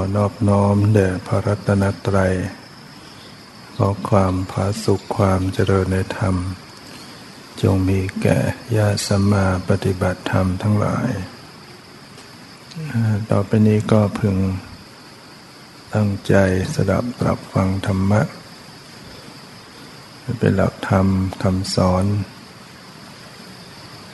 [0.00, 2.34] อนอบน้อมแด่พระรัตนตรัย
[3.76, 6.34] ขอความผาสุขความเจริญในธรรม
[7.62, 8.38] จงมีแก่
[8.76, 11.08] ญาติสัมมาปฏิบัติธรรมทั้งหลาย
[13.30, 14.36] ต่อไปนี้ก็พึง
[15.94, 16.34] ตั้งใจ
[16.74, 18.22] สดับรับฟังธรรมะ
[20.38, 21.06] เป็นหลักธรรม
[21.42, 22.04] คำสอน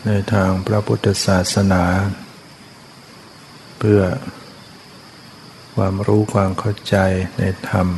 [0.05, 1.84] ในทางพระพุทธศาสนา
[3.78, 4.00] เพื่อ
[5.81, 6.97] ความรู้ความเข้าใจ
[7.39, 7.89] ในธรรม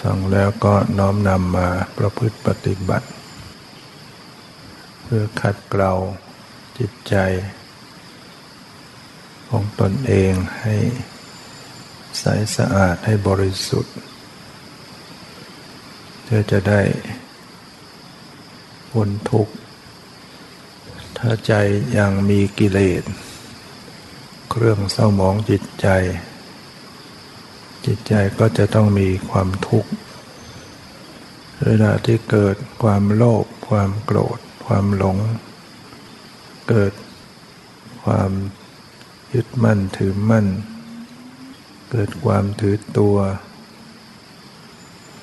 [0.00, 3.08] ฟังแล้วก็น้อมนำมาประพฤติปฏิบัติ
[5.02, 5.92] เพื่อขัดเกลา
[6.78, 7.16] จิตใจ
[9.48, 10.76] ของตนเองให้
[12.18, 12.24] ใส
[12.56, 13.94] สะอาดให้บริสุทธิ์
[16.22, 16.82] เพื่อจะได้
[18.90, 19.54] พ้นทุกข์
[21.18, 21.52] ถ้าใจ
[21.98, 23.04] ยังมีกิเลส
[24.50, 25.88] เครื่องเศร้าหมองจิตใจ
[27.86, 29.90] จิตใจก็จะต้องมีความทุกข์
[31.64, 35.16] เวลาที่เกิดความโลภความโกรธ ความหลง
[36.68, 36.92] เกิด
[38.04, 38.30] ความ
[39.32, 40.46] ยึดมั่นถือมั่น
[41.90, 43.16] เกิดความถือตัว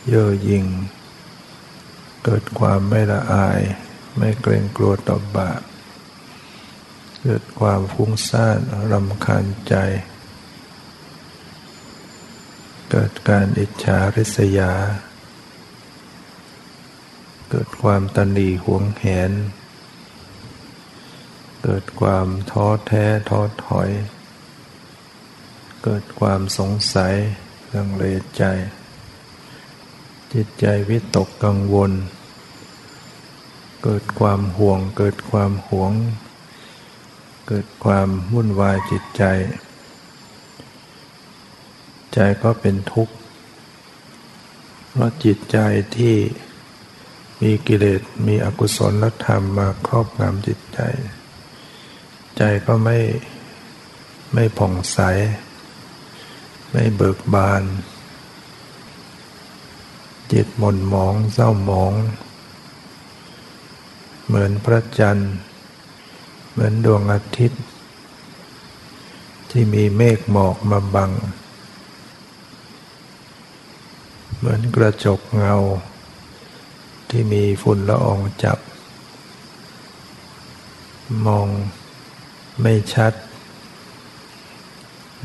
[0.08, 0.66] เย่อหยิ่ง
[2.26, 3.62] เกิดความไม่ละอาย
[4.18, 5.62] ไม่เกรงกลัวต่อบาป
[7.22, 8.60] เกิดความฟุ้งซ่าน
[8.92, 9.76] รำคาญใจ
[12.92, 14.74] เกิดการอิจฉาริษยา
[17.50, 19.32] เกิดความตันดีหวงแหน
[21.64, 23.90] เกิดความท้อแท้ท้อถอย
[25.84, 27.14] เกิดความสงสัย
[27.74, 28.04] ลังเล
[28.38, 28.44] ใจ
[30.34, 31.92] จิตใจวิตกกังวล
[33.84, 35.94] เกิดความห่วงเกิดความหวง
[37.48, 39.24] เกิดความวุ่นวายจิตใจ
[42.14, 43.16] ใจก็เป็นทุกข์
[44.90, 45.58] เพราะจิตใจ
[45.98, 46.16] ที่
[47.42, 50.80] มีกิเลสมีอกุศลธรรมมาครอบงำจิตใจ
[52.38, 52.98] ใจก็ไม่
[54.34, 55.00] ไม่ผ่องใส
[56.72, 57.64] ไม่เบิกบาน
[60.34, 61.94] จิตหม่นหมองเศร้าหมอง
[64.26, 65.34] เหมือนพระจันทร์
[66.52, 67.64] เหมือนดวงอาทิตย์
[69.50, 71.12] ที่มีเมฆหมอกมาบัง
[74.38, 75.56] เหมือนกระจกเงา
[77.10, 78.60] ที่มีฝุ่นละอองจับ
[81.26, 81.48] มอง
[82.62, 83.14] ไม่ชัด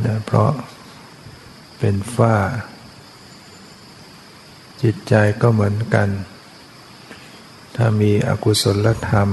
[0.04, 0.50] นะเพราะ
[1.78, 2.36] เป็นฝ้า
[4.82, 6.08] จิตใจก็เหมือนกัน
[7.76, 9.28] ถ้ามีอกุศลธรรม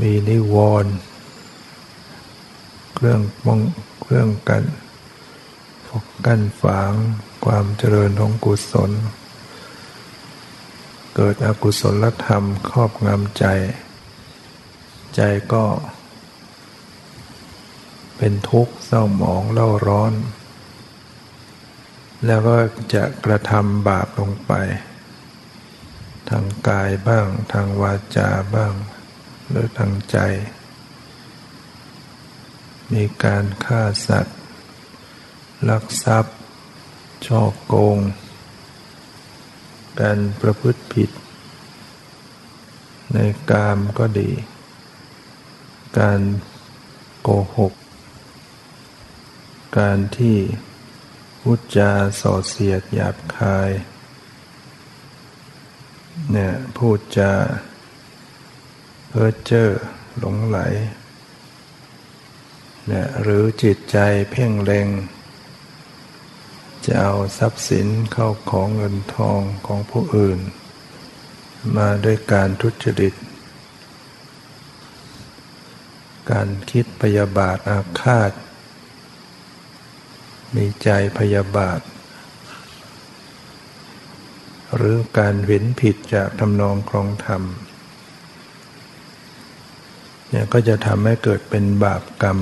[0.00, 0.54] มีนิว
[0.84, 0.94] รณ์
[2.94, 3.60] เครื่องป้อง
[4.02, 4.64] เครื่องกัน
[5.86, 6.92] ปกกั้นฝาง
[7.44, 8.90] ความเจริญของกุศล
[11.14, 13.44] เกิดอกุศลธรรมครอบงำใจ
[15.16, 15.20] ใจ
[15.52, 15.64] ก็
[18.16, 20.12] เป็นทุกข์เศร้าหมองเล่าร้อน
[22.26, 22.56] แล้วก็
[22.94, 24.52] จะกระทำบาปลงไป
[26.28, 28.72] ทางกายบ้างทางวาจาบ้าง
[29.48, 30.18] หรือทางใจ
[32.92, 34.38] มีการฆ่าสัตว์
[35.68, 36.36] ลักทรัพย์
[37.26, 37.98] ช่อโกง
[40.00, 41.10] การประพฤติผิด
[43.12, 43.18] ใน
[43.50, 44.30] กามก็ดี
[45.98, 46.20] การ
[47.22, 47.74] โกหก
[49.78, 50.38] การที่
[51.40, 53.70] พูดจาส่อเสียดหยาบคาย
[56.32, 57.32] เนี่ยพูดจา
[59.16, 59.68] เพ้อเจ้อ
[60.18, 60.74] หลงไหลน
[62.86, 63.98] เนี่ยหรือจิตใจ
[64.30, 64.88] เพ่งเล็ง
[66.84, 70.38] จะเอาทรัพย์สินเข้าของเงินทองของผู้อื่น
[71.76, 73.14] มาด้วยการทุจริต
[76.30, 78.32] การคิดพยาบาทอาฆาต
[80.54, 80.88] มีใจ
[81.18, 81.80] พยาบาท
[84.76, 87.44] หรือการเห็นผิดจากทำนองครองธรรม
[90.34, 92.38] เนี่ยก็จะทำให้เกิดเป็นบาปกรรม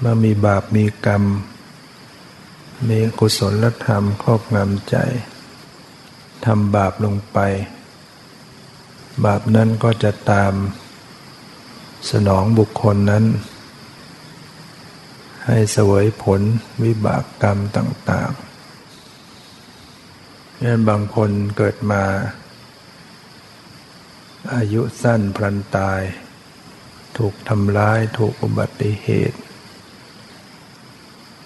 [0.00, 1.22] เมื่อมีบาปมีกรรม
[2.88, 4.96] มีกุศลธรรมครอบงำใจ
[6.46, 7.38] ทำบาปลงไป
[9.24, 10.52] บาปนั้นก็จะตาม
[12.10, 13.24] สนองบุคคลนั้น
[15.46, 16.40] ให้เสวยผล
[16.82, 22.02] วิบากกรรมต่างๆนี่บางคนเกิดมา
[24.54, 26.02] อายุสั้นพลันตาย
[27.18, 29.38] ถูกทำร้ายถูกอุบัติเหตุ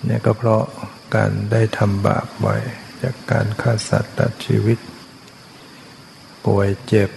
[0.05, 0.62] เนี่ยก็เพราะ
[1.14, 2.56] การได้ทำบาปไว้
[3.02, 4.79] จากการฆ่าสัตว์ตัดชีวิต
[6.44, 7.11] ป่วยเจ็บ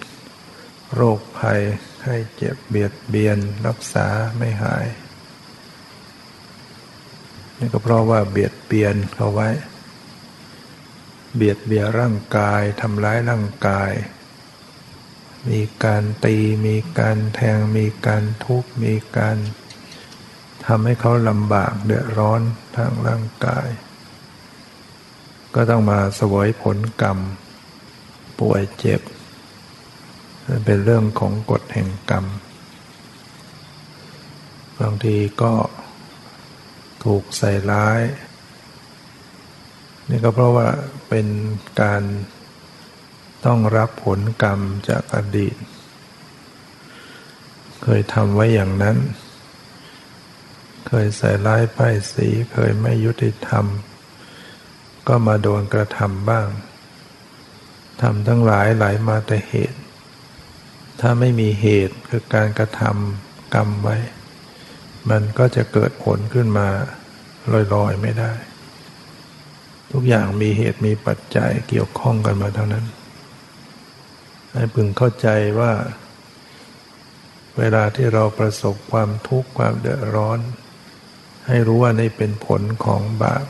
[0.96, 1.62] โรคภัย
[2.04, 3.38] ให้เจ็บเบียดเบียน
[3.68, 4.08] รักษา
[4.38, 4.86] ไม่หาย
[7.58, 9.50] นี่ก็เพราะว่าเบียดเบียนเขาไว้
[11.36, 13.92] เบียดเบียนร่างกายทำร้ายร่างกาย
[15.50, 16.38] มีการตี
[16.68, 19.38] มีการแทงมีการทุบมีการ
[20.66, 22.42] ทำให้เขาลำบากเดือดร้อน
[22.76, 23.68] ทางร่างกาย
[25.56, 27.18] ก็ต้องมาสวยผลกรรม
[28.40, 29.02] ป่วยเจ็บ
[30.66, 32.26] เป็นเรื่องของกฎแห่งกรรม
[34.80, 35.54] บางทีก็
[37.04, 38.02] ถูกใส่ร้าย
[40.10, 40.68] นี่ก็เพราะว่า
[41.10, 41.28] เป็น
[41.82, 42.04] การ
[43.46, 44.60] ต้องรับผลกรรม
[44.90, 45.56] จากอดีต
[47.84, 48.98] เคยทำไว้อย่างนั้น
[50.88, 53.66] เคยใส่ร้ายป้ายสีเคยไม่ยุติธรรม
[55.08, 56.48] ก็มาโดนกระทำบ้าง
[58.02, 59.80] ทำทั้งหลายหลายมาแต่เหตุ
[61.00, 63.98] ถ้าไม่มีเหตุคือการกระทำกรรมไว้
[65.10, 66.68] มันก็จะเกิดผลขึ้นมา
[67.74, 68.34] ลอยๆไม่ได้
[69.92, 72.86] ทุกอย่างมีเหตุมีปัจจัยเกี่ยวข้องกันมาเท่านั้น
[74.54, 75.28] ให้พึงเข้าใจ
[75.60, 75.74] ว่า
[77.58, 80.40] เวลาที่เราประสบความทุกข์ความเดือดร้อน
[81.48, 83.46] ให้รู้ว่านี่เป็นผลของบาป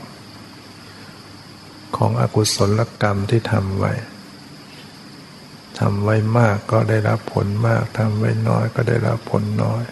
[1.96, 3.92] ของอกุศลกรรมที่ทำไว้
[5.80, 9.84] ทำไว้มากก็ได้รับผลมากทำไว้น้อยก็ได้รับผลน้อย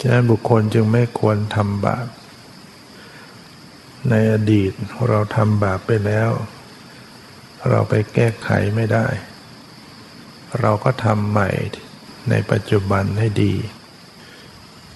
[0.00, 2.06] ฉะนั้นบุคคลจึงไม่ควรทำบาป
[4.10, 4.72] ในอดีต
[5.08, 6.30] เราทำบาปไปแล้ว
[7.68, 9.06] เราไปแก้ไขไม่ได้
[10.60, 11.50] เราก็ทำใหม่
[12.30, 13.54] ในปัจจุบันให้ดี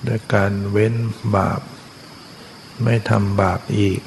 [0.05, 0.94] โดยการเว้น
[1.37, 1.61] บาป
[2.84, 4.00] ไม่ทำบาปอีก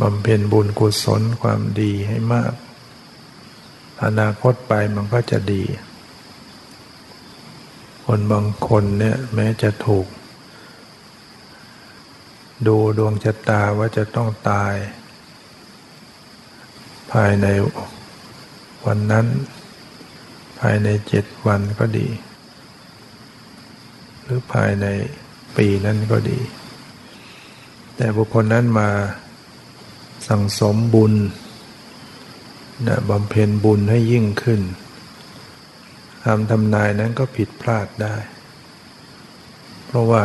[0.00, 2.52] บำเพ็ญบุญกุศลความดีให้มาก
[4.04, 5.64] อนาคตไปมันก็จะดี
[8.04, 10.06] คนบางคนเนี่ยแม้จะถูก
[12.66, 14.74] ดูดวงชะตาว่าจะต้องตาย
[17.12, 17.46] ภายใน
[18.86, 19.26] วันนั้น
[20.60, 22.08] ภายในเจ็ดวันก็ดี
[24.22, 24.86] หรือภายใน
[25.56, 26.40] ปีนั้นก็ดี
[27.96, 28.90] แต่บุคคลนั้นมา
[30.28, 31.14] สั่งสมบุญ
[32.86, 34.60] นะบำเพ็ญบุญให้ยิ่งขึ้น
[36.24, 38.16] คำทำนายนั้นก็ผิดพลาดได้
[39.86, 40.24] เพราะว่า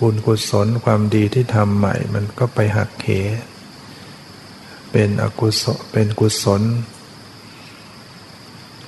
[0.00, 3.06] บุญกุศลความดีที่ทำใหม่ มันก็ไปหักเข
[4.92, 6.62] เป็นอกุศลเป็นกุศล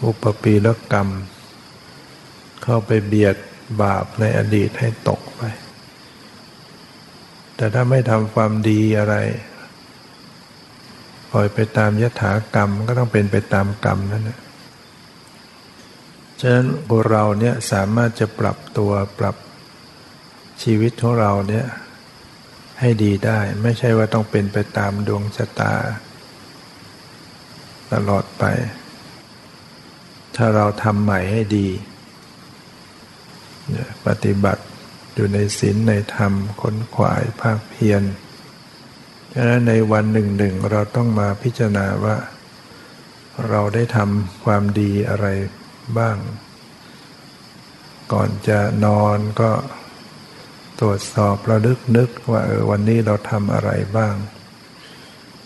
[0.05, 1.09] อุปปีลกรรม
[2.63, 3.37] เข้าไปเบียด
[3.83, 5.43] บาปในอดีตให้ตกไป
[7.57, 9.17] แต่ถ้าไม่ทำความดีอะไร
[11.31, 14.39] ปล่อยไปตามยถากรรมก็ต้องเป็นไปตามกรรมนั่นแหละ
[16.41, 19.37] ฉะนั้นพวกเราเนี่ยสามารถจะปรับตัวปรับ
[20.63, 21.67] ชีวิตของเราเนี่ย
[22.81, 25.75] ให้ดีได้ ไม่ใช่ว่าต้องเป็นไปตามดวงชะตา
[27.93, 28.45] ตลอดไป
[30.37, 31.69] ถ้าเราทำใหม่ให้ดี
[34.07, 34.63] ปฏิบัติ
[35.15, 38.03] อยู่ในศีลในธรรมค้นขวายภาคเพียร
[39.33, 42.17] ฉะนั้นในวันหนึ่งหนึ่งเราต้องมาพิจารณาว่า
[43.49, 45.27] เราได้ทำความดีอะไร
[45.99, 46.17] บ้าง
[48.13, 49.51] ก่อนจะนอนก็
[50.81, 54.15] ตรวจสอบระลึกนึกว่าเออวันนี้เราทำอะไรบ้าง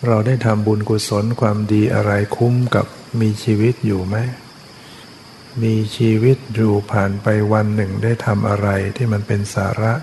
[0.07, 2.85] เราได้ทำบุญกุศลความดีอะไรคุ้มกับ
[3.21, 4.17] มีชีวิตอยู่ไหม
[5.63, 9.93] มีชีวิตอยู่ผ่านไปวันหนึ่งได้ทำอะไรที่มันเป็นสาระ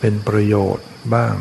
[0.00, 1.34] เป็นประโยชน์บ้าง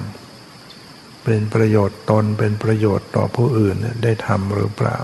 [1.24, 5.00] เป็นประโยชน์ตนเป็นประโยชน์ต่อผู้อื่นได้ทำหรือเปล่า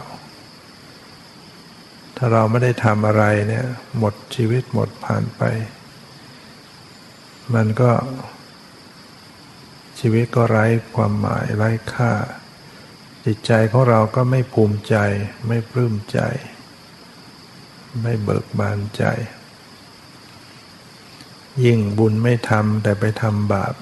[2.18, 3.66] ถ้าเราไม่ได้ทำอะไรเนี่ย
[3.98, 5.42] หมดชีวิตหมดผ่านไป
[7.54, 7.92] มันก็
[10.00, 10.66] ชีวิตก็ไร้
[10.96, 12.12] ความหมายไร้ค่า
[13.26, 14.96] จิตใจของเราก็ไม่ภูมิใจ
[15.48, 16.20] ไม่ปลื้มใจ
[18.02, 19.04] ไม่เบิกบานใจ
[21.64, 23.74] ยิ่งบุญไม่ทำแต่ไปทำบาป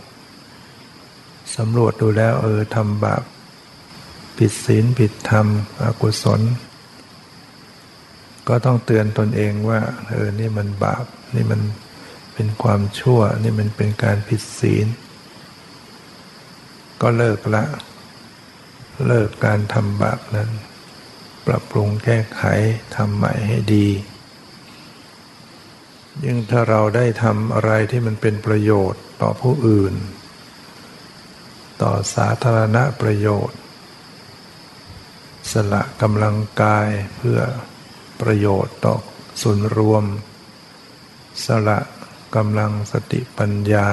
[1.55, 3.23] สำรวจดูแล้วเออทำบาป
[4.37, 5.47] ผิดศีลผิดธรรม
[5.83, 6.41] อกุศล
[8.47, 11.05] ก็ต้องเตือนตนเองว่า เออ นี่มันบาป
[11.35, 11.61] นี่มัน
[12.39, 14.87] เป็นความชั่วนี่มันเป็นการผิดศีล
[17.01, 17.63] ก็เลิกละ
[19.07, 20.49] เลิกการทำบาปนั้น
[21.45, 22.43] ปรับปรุงแก้ไข
[22.95, 23.87] ทำใหม่ให้ดี
[26.23, 29.95] ยิ่งถ้าเราได้ทำอะไรที่มันเป็นประโยชน์ต่อผู้อื่น
[31.81, 33.59] ต่อสาธารณประโยชน์
[35.51, 37.39] สละกำลังกายเพื่อ
[38.21, 38.95] ประโยชน์ต่อ
[39.41, 40.03] ส่วนรวม
[41.45, 41.79] สละ
[42.35, 43.87] กำลังสติปัญญา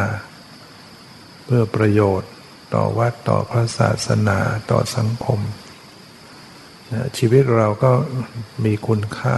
[1.45, 2.31] เพื่อประโยชน์
[2.75, 4.39] ต่อวัดต่อพระศาสนา
[4.71, 5.41] ต่อสังคม
[7.19, 7.93] ชีวิตเราก็
[8.65, 9.37] มีคุณค่า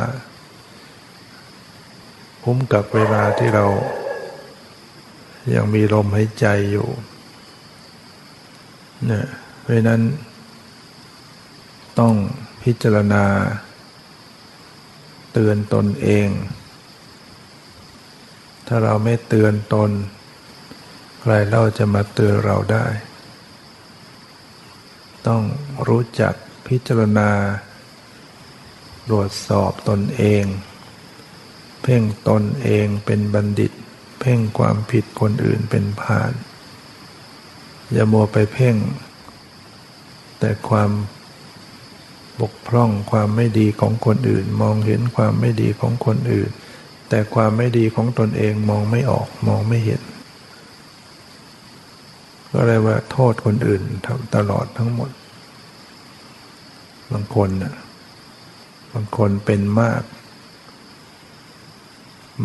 [2.43, 3.67] คุ้มกับเวลาที่เรา
[5.55, 6.89] ยังมีลมหายใจอยู่
[9.07, 9.27] เนี่ย
[9.61, 10.03] เพราะนั้น
[11.99, 12.15] ต้อง
[12.63, 13.25] พิจารณา
[15.33, 16.29] เตือนตนเอง
[18.67, 19.91] ถ้าเราไม่เตือนตน
[21.21, 22.87] ใครเราจะมาเตือนเราได้
[25.27, 25.43] ต้อง
[25.89, 26.35] รู้จัก
[26.67, 27.31] พิจารณา
[29.09, 30.45] ตรวจสอบตนเอง
[31.83, 33.73] เพ่งตนเองเป็นบัณฑิต
[34.21, 36.33] เพ่งความผิดคนอื่นเป็นผ่าน
[37.93, 38.77] อย่ามัวไปเพ่ง
[40.39, 40.91] แต่ความ
[42.41, 46.51] บกพร่องความไม่ดีของคนอื่น มองเห็นความไม่ดีของคนอื่น
[47.09, 50.03] แต่ความไม่ดีของตนเองมองไม่ออกมองไม่เห็น
[52.53, 53.83] ก็เลยว่าโทษคนอื่น
[54.37, 55.11] ตลอดทั้งหมด
[57.13, 57.75] บางคนน่ะ
[58.93, 60.03] บางคนเป็นมาก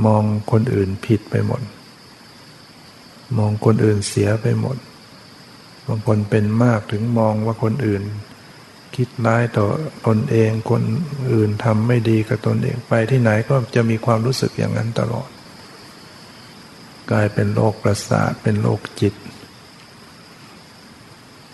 [0.05, 1.61] มองคนอื่นผิดไปหมด
[3.37, 4.77] มองคนอื่นเสียไปหมด
[5.87, 8.03] บางคนเป็นมากถึงมองว่าคนอื่น
[8.95, 9.67] คิดร้ายต่อ
[10.07, 10.83] ตนเองคน
[11.33, 15.29] อื่นทำไม่ดีกับตนเองไปที่ไหนก็จะมีความรู้สึกอย่างนั้นตลอด
[17.11, 19.15] กลายเป็นโรคประสาทเป็นโรคจิต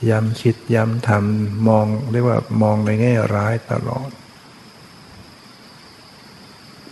[0.10, 4.10] ย้ำคิดย้ำทำมองเรียกว่ามองในแง่ร้ายตลอด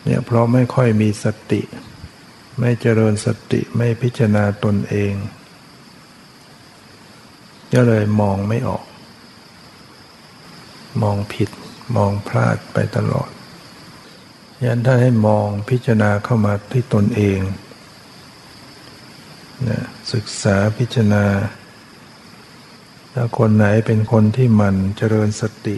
[0.04, 1.62] เนี่ยเพราะไม่ค่อยมีสติ
[2.60, 5.14] ไม่เจริญสติไม่พิจารณาตนเอง
[7.74, 8.84] ก็เลยมองไม่ออก
[11.02, 11.50] มองผิด
[11.96, 13.30] มองพลาดไปตลอด
[14.64, 17.40] ยันถ้าให้มองพิจารณาเข้ามาที่ตนเอง
[19.68, 19.84] นะ
[20.14, 21.26] ศึกษาพิจารณา
[23.14, 25.78] ถ้าคนไหนเป็นคนที่มันเจริญสติ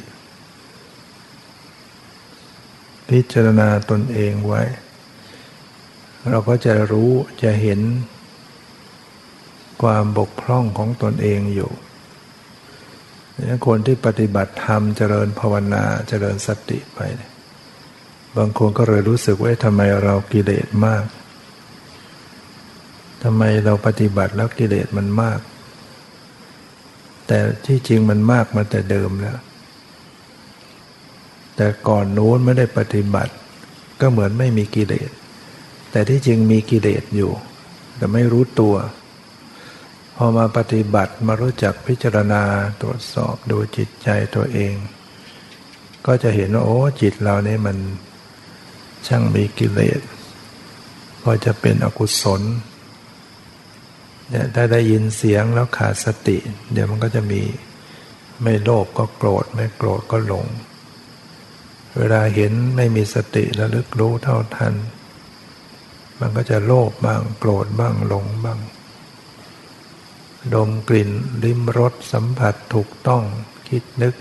[3.09, 4.62] พิจารณาตนเองไว้
[6.29, 7.12] เราก็จะรู้
[7.43, 7.79] จะเห็น
[9.81, 11.71] ความบกพร่องของตนเองอยู่
[13.65, 17.00] คนที่ปฏิบัติธรรมเจริญภาวนาเจริญสติไป
[18.38, 21.06] บางคนก็เลยรู้สึกว่าทำไมเรากิเลสมาก
[23.24, 25.39] ทำไมเราปฏิบัติแล้วกิเลสมันมาก
[27.27, 29.39] แต่ที่จริงมันมากมาแต่เดิมแล้ว
[31.56, 33.34] แต่ก่อนโน้นไม่ได้ปฏิบัติ
[34.01, 35.10] ก็เหมือนไม่มีกิเลส
[35.91, 37.32] แต่ที่จริงมีกิเลสอยู่
[37.98, 38.75] แต่ไม่รู้ตัว
[40.19, 42.43] พอมาปฏิบัติมารู้จักพิจารณา
[42.81, 44.74] ตรวจสอบดูจิตใจตัวเอง
[46.05, 47.77] ก็จะเห็นว่าโอ้จิตเรานี่มัน
[49.07, 50.01] ช่างมีกิเลส
[51.21, 52.41] พอจะเป็นอกุศล
[54.29, 56.38] เนี่ยถ้าได้ยินเสียงแล้วขาดสติ
[56.71, 57.41] เดี๋ยวมันก็จะมี
[58.43, 60.45] ไม่โลภก็โกรธ ไม่โกรธก็หลง
[61.97, 64.74] เวลาเห็นไม่มีสติระลึกรู้เท่าทัน
[66.19, 68.59] มันก็จะโลภบ้างโกรธบ้างหลงบ้าง
[70.54, 71.12] ดมกลิ่น
[71.44, 73.24] ลิ้มรสสัมผัสถูกต้อง
[73.70, 74.16] คิดนึก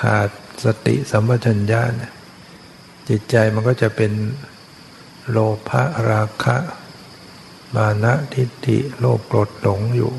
[0.00, 0.30] ขาด
[0.64, 1.82] สติสัมปชัญญะ
[3.08, 4.12] จิตใจมันก็จะเป็น
[5.30, 5.38] โล
[5.68, 6.56] ภะราคะ
[7.74, 10.12] มานะทิฏฐิโลภโกรธหลงอยู่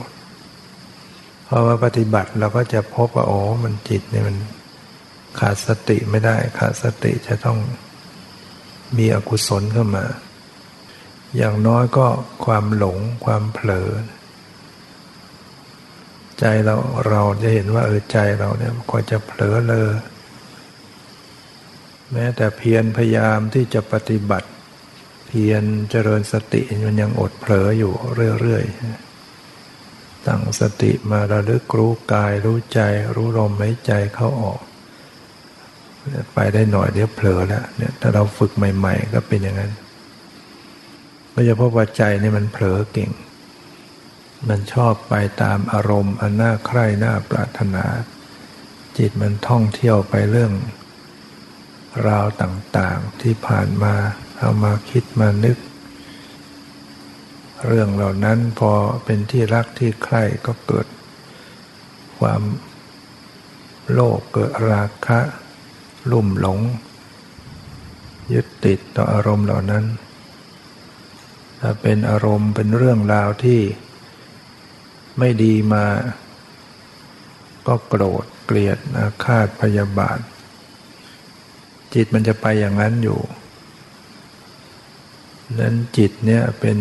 [1.47, 4.37] พอมาปฏิบัติเราก็จะพบว่าอ๋อมันจิตเนี่ยมัน
[5.39, 7.57] ขาดสติไม่ได้ขาดสติจะต้อง
[8.97, 10.05] มีอกุศลเข้ามา
[11.35, 12.07] อย่างน้อยก็
[12.45, 13.89] ความหลงความเผลอ
[16.39, 16.75] ใจเรา
[17.09, 19.93] เราจะเห็นว่าเออใจเราเนี่ยก็จะเผลอเลย
[22.11, 24.49] แม้แต่เพียรพยายามที่จะปฏิบัติ
[25.27, 27.93] เพียรเจริญสติมันยังอดเผลออยู่
[28.41, 32.79] เรื่อยๆตั้งสติมาระลึกรู้กายรู้ใจ
[33.15, 34.59] รู้ลมหายใจเข้าออก
[36.33, 39.71] ไปได้หน่อยเดี๋ยวเผลอแล้วเนี่ยถ้าเราฝึกใหม่ ๆ ก็เป็นอย่างนั้น
[41.33, 43.11] ก็จะพบว่าใจนี่มันเผลอเก่ง
[44.47, 47.85] มันชอบไปตามอารมณ์อันน่าใคร่น่าปรารถนา
[48.97, 50.53] จิตมันท่องเที่ยวไปเรื่อง
[52.07, 53.95] ราวต่างๆที่ผ่านมา
[54.37, 55.57] เอามาคิดมานึก
[57.67, 58.71] เรื่องเหล่านั้นพอ
[59.05, 60.87] เป็นที่รักที่ใคร่ก็เกิด
[62.19, 62.41] ความ
[63.91, 65.19] โลภเกิดราคะ
[66.11, 66.59] ลุ่มหลง
[68.33, 69.85] ยึดติดต่ออารมณ์เหล่านั้น
[71.61, 73.61] ถ้าเป็นอารมณ์เป็นเรื่องราวที่
[75.17, 75.85] ไม่ดีมา
[77.67, 80.19] ก็โกรธเกลียดอาฆาตพยาบาท
[81.93, 83.19] จิตมันจะไปอย่างนั้นอยู่
[85.59, 86.77] นั้นจิตเนี่ยเป็น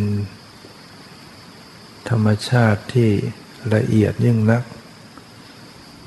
[2.09, 3.11] ธรรมชาติที่
[3.75, 4.65] ละเอียดยิ่งนัก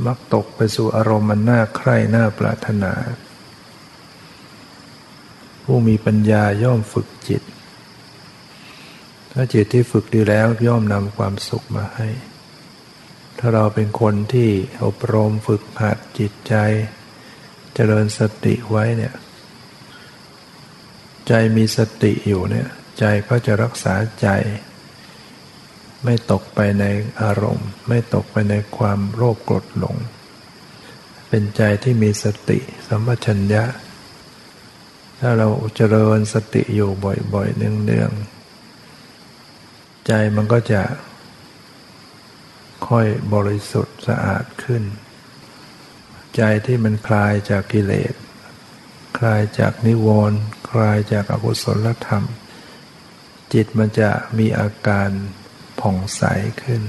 [0.06, 2.94] มักตกไปสู่อารมณ์มันน่าใคร่น่าปรารถนา
[5.64, 7.42] ผู้มีปัญญาย่อมฝึกจิต
[9.32, 12.08] ถ้าจิตที่ฝึกดีแล้วย่อมนำความสุขมาให้
[13.40, 14.50] ถ้าเราเป็นคนที่
[14.86, 16.56] อบรมฝึกหัดจิตใจ
[17.74, 19.14] เจริญสติไว้เนี่ย
[21.28, 22.68] ใจมีสติอยู่เนี่ย
[23.00, 24.28] ใจก็จะรักษาใจ
[26.04, 26.86] ไม่ตกไปใน
[27.22, 29.96] อารมณ์ ไม่ตกไปในความโลภโกรธหลง
[31.30, 33.64] เป็นใจที่มีสติสัมปชัญญะ
[35.20, 36.90] ถ้าเราเจริญสติอยู่
[37.34, 38.39] บ่อยๆเนืองๆ
[40.08, 40.84] ใจมันก็จะ
[42.88, 44.84] ค่อยบริสุทธิ์สะอาดขึ้น
[46.36, 48.14] ใจที่มันคลายจากกิเลส
[49.18, 52.26] คลายจากนิวรณ์คลายจากอกุศลธรรม
[53.54, 55.10] จิตมันจะมีอาการ
[55.80, 56.24] ผ่องใส
[56.64, 56.82] ขึ้น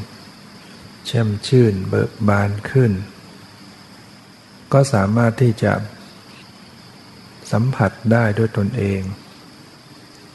[1.07, 2.93] แช่มชื่นเบิกบานขึ้น
[4.73, 5.73] ก็สามารถที่จะ
[7.53, 9.01] สัมผัสได้ด้วยตนเอง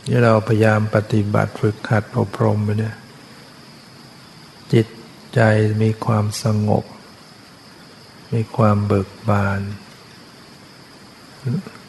[0.06, 2.96] ที่เราพยายามปฏิบัติฝึกหัดอบรมไปเนี่ย
[4.74, 4.88] จิต
[5.36, 5.42] ใจ
[5.82, 6.84] มีความสงบ
[8.34, 9.62] มีความเบิกบาน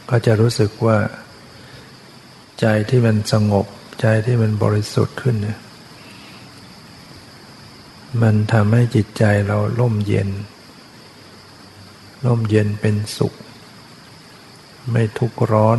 [0.09, 0.98] ก็จะรู้สึกว่า
[2.61, 3.66] ใจที่มันสงบ
[4.00, 5.59] ใจที่มันบริสุทธิ์ขึ้นเนี่ย
[8.22, 10.29] มันทำให้จิตใจเราล่มเย็น
[12.26, 13.35] ล่มเย็นเป็นสุข
[14.90, 15.79] ไม่ทุกข์ร้อน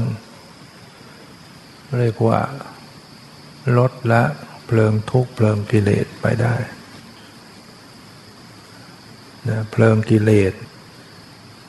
[2.00, 2.40] เรียกว่า
[3.78, 4.24] ลดละ
[4.66, 6.56] เพลิงทุกเพลิงกิเลสไปได้
[9.50, 10.54] นะเพลิงกิเลส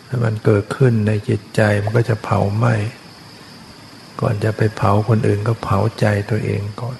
[0.08, 2.74] ถ้ามันเกิดขึ้นในจิตใจมันก็จะเผาไหม้
[4.20, 6.98] ก่อนจะไปเผาคนอื่นก็เผาใจตัวเองก่อน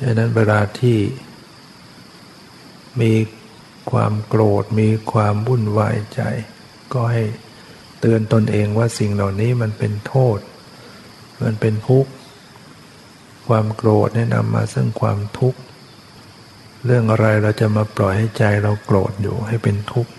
[0.00, 0.98] ดังนั้นเวลาที่
[3.00, 3.12] มี
[3.90, 6.20] ความโกรธมีความวุ่นวายใจ
[6.92, 7.24] ก็ให้
[8.00, 10.38] เตือนตนเองว่าสิ่งเหล่านี้มันเป็นโทษ
[11.42, 12.10] มันเป็นทุกข์
[13.48, 15.60] ความโกรธแนะนำมาซึ่งความทุกข์
[16.84, 20.12] เรื่องอะไรเราจะมาปล่อยให้ใจเราโกรธอยู่ให้เป็นทุกข์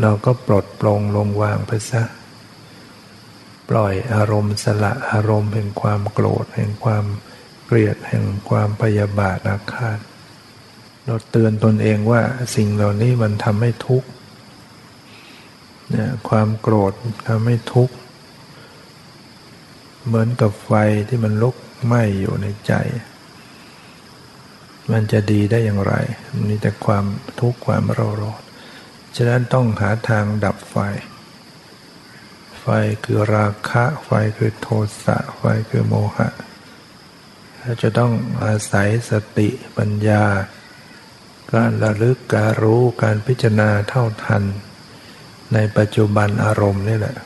[0.00, 2.02] เราก็ปลดปลงลงวางไปซะ
[3.70, 7.04] ปล่อยอารมณ์สละอารมณ์แห่งความโกรธแห่งความ
[7.66, 9.98] เกลียดแห่งความพยาบาทอาฆาต
[11.04, 12.22] เราเตือนตนเองว่า
[12.56, 14.08] สิ่งเหล่านี้มันทำให้ทุกข์
[15.90, 16.92] เนี่ยความโกรธ
[17.28, 17.94] ทำให้ทุกข์
[20.06, 20.72] เหมือนกับไฟ
[21.08, 21.56] ที่มันลุก
[21.86, 22.72] ไหม้อยู่ในใจ
[24.92, 25.94] มันจะดีได้อย่างไร
[26.48, 27.04] มีแต่ความ
[27.40, 28.42] ทุกข์ความเร่าร้อน
[29.16, 30.76] ฉะนั้นต้องหาทางดับไฟ
[32.60, 32.66] ไฟ
[33.04, 34.68] คือราคะ ไฟคือโท
[35.04, 36.28] สะ ไฟคือโมหะ
[37.60, 38.12] เราจะต้อง
[38.44, 40.24] อาศัยสติปัญญา
[41.54, 44.42] การระลึกการรู้การพิจารณาเท่าทัน
[45.54, 47.16] ในปัจจุบันอารมณ์นี่แหละ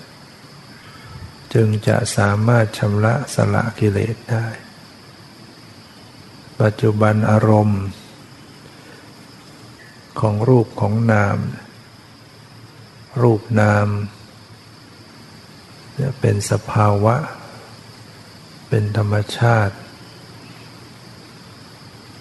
[1.54, 4.46] จึงจะสามารถชำระสละกิเลสได้
[6.60, 7.82] ปัจจุบันอารมณ์
[10.20, 11.38] ของรูปของนาม
[13.22, 13.88] รูปนาม
[16.20, 17.16] เป็นสภาวะ
[18.68, 19.76] เป็นธรรมชาติ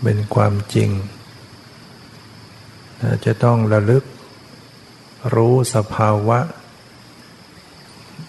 [0.04, 0.89] เป็นความจริง
[3.26, 4.04] จะต้องระลึก
[5.36, 6.39] รู้สภาวะ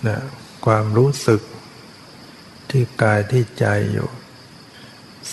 [0.09, 0.19] นะ
[0.67, 1.43] ความรู้สึก
[2.71, 4.09] ที่กายที่ใจอยู่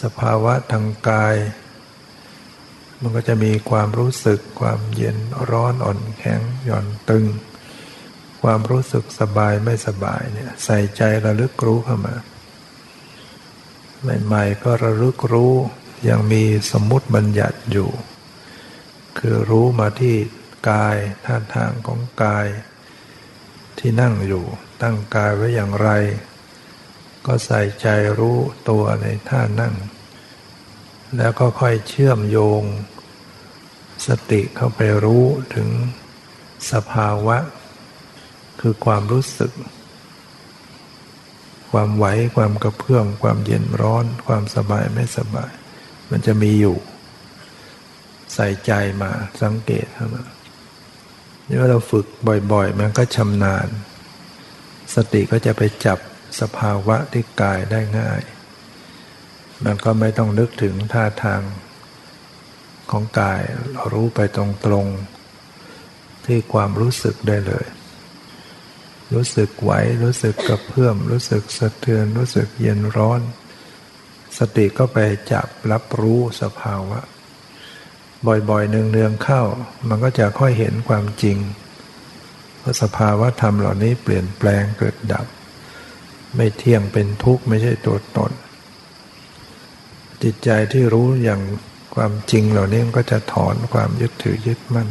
[0.02, 1.36] สภาวะทางกาย
[3.02, 5.18] มันก็จะมีความรู้สึก ความเย็น
[5.52, 7.26] ร้อนอ่อนแข็งหย่อนตึง
[8.42, 12.16] ความรู้สึกสบายไม่สบายเนี่ยใส่ใจระลึกรู้เข้ามา
[14.26, 15.54] ใหม่ๆก็ระลึกรู้
[16.10, 17.90] ยังมีสมมุติบัญญัติอยู่
[19.18, 20.16] คือรู้มาที่
[20.70, 22.48] กายท่าทางของกาย
[23.80, 24.46] ที่นั่งอยู่
[24.82, 25.90] ตั้งกายไว้อย่างไร
[27.26, 27.88] ก็ใส่ใจ
[28.20, 28.38] รู้
[28.70, 29.76] ตัวในท่านั่ง
[31.18, 32.64] แล้วก็ค่อยเชื่อมโยง
[34.08, 35.70] สติเข้าไปรู้ถึง
[36.72, 37.38] สภาวะ
[38.62, 39.52] คือความรู้สึก
[41.72, 45.52] ความไหวความกระเพื่อมความเย็นร้อน ความสบายไม่สบาย
[46.12, 46.78] มันจะมีอยู่
[48.34, 49.12] ใส่ใจมา
[49.42, 50.24] สังเกตเข้ามา
[51.48, 52.06] นี่ว่าเราฝึก
[52.52, 53.68] บ่อย ๆ มันก็ชำนาญ
[54.96, 56.00] สติก็จะไปจับ
[56.42, 58.22] สภาวะที่กายได้ง่าย
[59.66, 61.42] มันก็ไม่ต้องนึกถึงท่าทาง
[62.92, 63.42] ของกาย
[63.74, 64.40] เรารู้ไปต
[64.72, 67.66] รงๆ ที่ความรู้สึกได้เลย
[69.14, 69.72] รู้สึกไหว
[70.04, 73.22] รู้สึกกระเพื่อม รู้สึกสะเทือน รู้สึกเย็นร้อน
[74.38, 74.98] สติก็ไป
[75.32, 77.00] จับรับรู้สภาวะ
[78.50, 79.44] บ่อยๆเนืองๆเข้า
[79.90, 81.38] มันก็จะค่อยเห็นความจริง
[82.82, 85.28] สภาวะธรรมเหล่านี้เปลี่ยนแปลงเกิดดับ
[86.36, 88.32] ไม่เที่ยงเป็นทุกข์ไม่ใช่ตัวตน
[90.24, 91.42] จิตใจที่รู้อย่าง
[91.96, 94.90] ความจริงเหล่านี้มันก็จะถอนความยึดถือยึดมั่น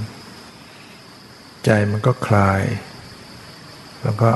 [1.64, 2.62] ใจมันก็คลาย
[4.02, 4.30] แล้วก็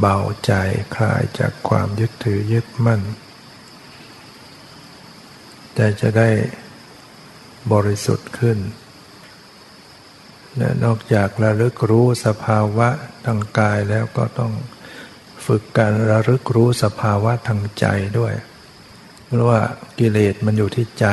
[0.00, 0.52] เบาใจ
[0.96, 3.02] คลายจากความยึดถือยึดมั่น
[5.74, 6.28] ใจจะได้
[7.72, 8.58] บริสุทธิ์ขึ้น
[10.84, 12.88] นอกจากระลึกรู้สภาวะ
[13.26, 14.52] ทางกายแล้วก็ต้อง
[15.46, 17.86] ฝึกการระลึกรู้สภาวะทางใจ
[18.18, 18.34] ด้วย
[19.26, 19.60] เพราะว่า
[19.98, 21.06] กิเลสมันอยู่ที่ใจ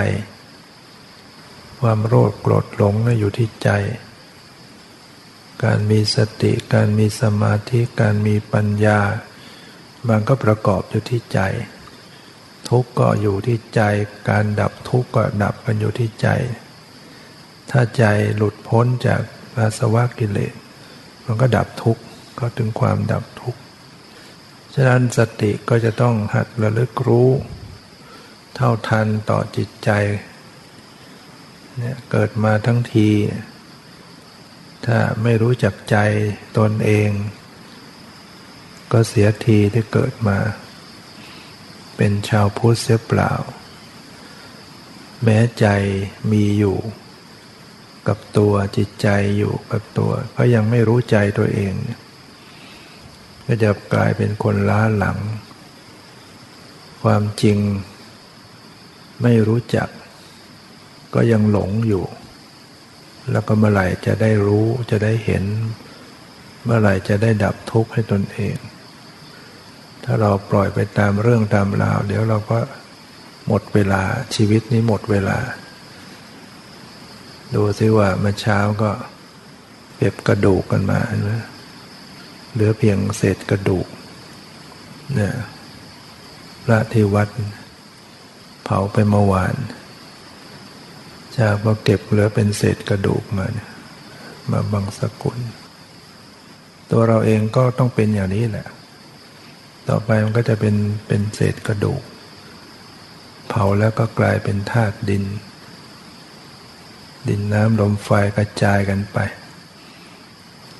[1.81, 3.69] ความโลภโกรธหลงน่อยู่ที่ใจ
[5.63, 8.99] การมีสติการมีสมาธิการมีปัญญา
[10.09, 11.39] มันก็ประกอบอยู่ที่ใจ
[12.69, 13.81] ทุกข์ก็อยู่ที่ใจ
[14.29, 16.27] การดับทุกข์ก็ดับกันอยู่ที่ใจ
[17.71, 19.21] ถ้าใจหลุดพ้นจาก
[19.57, 20.53] อาสวะกิเลส
[21.25, 22.03] มันก็ดับทุกข์
[22.39, 23.59] ก็ถึงความดับทุกข์
[24.73, 27.29] ฉะนั้นสติก็จะต้องหัดระลึกรู้
[28.55, 29.89] เท่าทันต่อจิตใจ
[31.77, 33.09] เนี่ยเกิดมาทั้งที
[34.85, 35.97] ถ้าไม่รู้จักใจ
[36.57, 37.09] ตนเอง
[38.91, 40.37] ก็เสียทีที่เกิดมา
[41.97, 43.33] เป็นชาวพุทธเสียเปล่า
[45.23, 45.65] แม้ใจ
[46.31, 46.77] มีอยู่
[48.07, 51.73] กับตัวจิตใจอยู่กับตัว ก็ยังไม่รู้ใจตัวเอง
[53.45, 55.17] ก็จะกลายเป็นคนล้าหลัง
[57.03, 57.57] ความจริง
[59.23, 59.89] ไม่รู้จัก
[61.13, 62.05] ก็ยังหลงอยู่
[63.31, 65.43] แล้วก็เมื่อไหร่จะได้รู้จะได้เห็น
[66.63, 68.55] เมื่อไหร่จะได้ดับทุกข์ให้ตนเอง
[70.03, 72.59] ถ้าเราปล่อยไปตามเรื่องตามราว เดี๋ยวเราก็
[73.47, 74.01] หมดเวลา
[74.35, 75.37] ชีวิตนี้หมดเวลา
[77.55, 78.91] ดูซิว่าเมื่อเช้าก็
[79.97, 81.31] เก็บกระดูกกันมาเห็นไหม
[82.53, 83.87] เหลือเพียงเศษกระดูก
[85.15, 85.33] เนี่ย
[86.65, 87.29] พระที่วัด
[88.63, 89.55] เผาไปเมื่อวาน
[91.35, 93.69] จะพอเก็บเหลือเป็นเศษกระดูกมาเนี่ย
[94.51, 95.37] มาบังสกุล
[96.91, 98.67] ตัวเราเองก็ต้องเป็นอย่างนี้แหละ
[99.87, 100.75] ต่อไปมันก็จะเป็น
[101.07, 102.01] เป็นเศษกระดูก
[103.49, 105.23] เผาแล้วก็กลายเป็นธาตุดิน
[107.29, 109.19] ดินน้ำลมไฟกระจายกันไป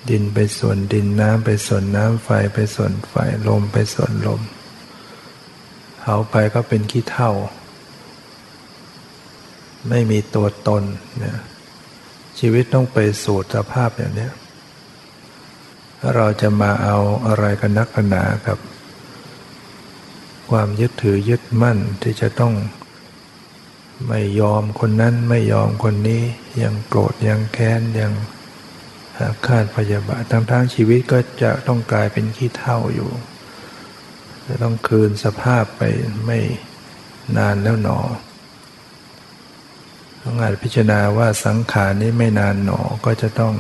[0.10, 3.14] ดินไปส่วนดินน้ำไปส่วนน้ำไฟไปส่วนไฟ
[3.48, 4.42] ลมไปส่วนลม
[6.00, 7.32] เผาไปก็เป็นขี้เถ้า
[9.90, 10.84] ไม่มีตัวตน
[11.20, 11.38] เนี่ย
[12.40, 14.30] ชีวิตต้องไปสู่สภาพอย่างนี้
[16.00, 18.58] ถ้าเราจะมาเอาอะไรกันนักหนากับ
[20.50, 22.54] ความยึดถือยึดมั่นที่จะต้อง
[24.08, 26.24] ไม่ยอมคนนั้นไม่ยอมคนนี้
[26.62, 28.14] ยังโกรธยังแค้นยัง
[29.18, 33.10] อาฆาตพยาบาททั้งทั้งชีวิตก็จะต้องกลายเป็นขี้เท่าอยู่
[34.48, 35.82] จะต้องคืนสภาพไป
[36.26, 36.40] ไม่
[37.38, 38.00] นานแล้วหนอ
[40.24, 43.54] ต้องอาจพิจารณาว่าสังขารนี้ไม่นานหนอก็จะต้อง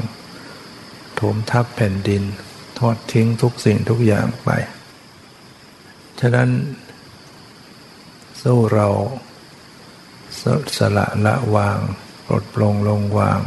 [1.19, 2.23] ถมทับแผ่นดิน
[2.79, 4.49] ทอดทิ้งทุกสิ่งทุกอย่างไป
[6.19, 6.49] ฉะนั้น
[8.41, 8.87] สู้เรา
[10.77, 11.79] สละละวาง
[12.25, 13.41] ปลดปลงลงวาง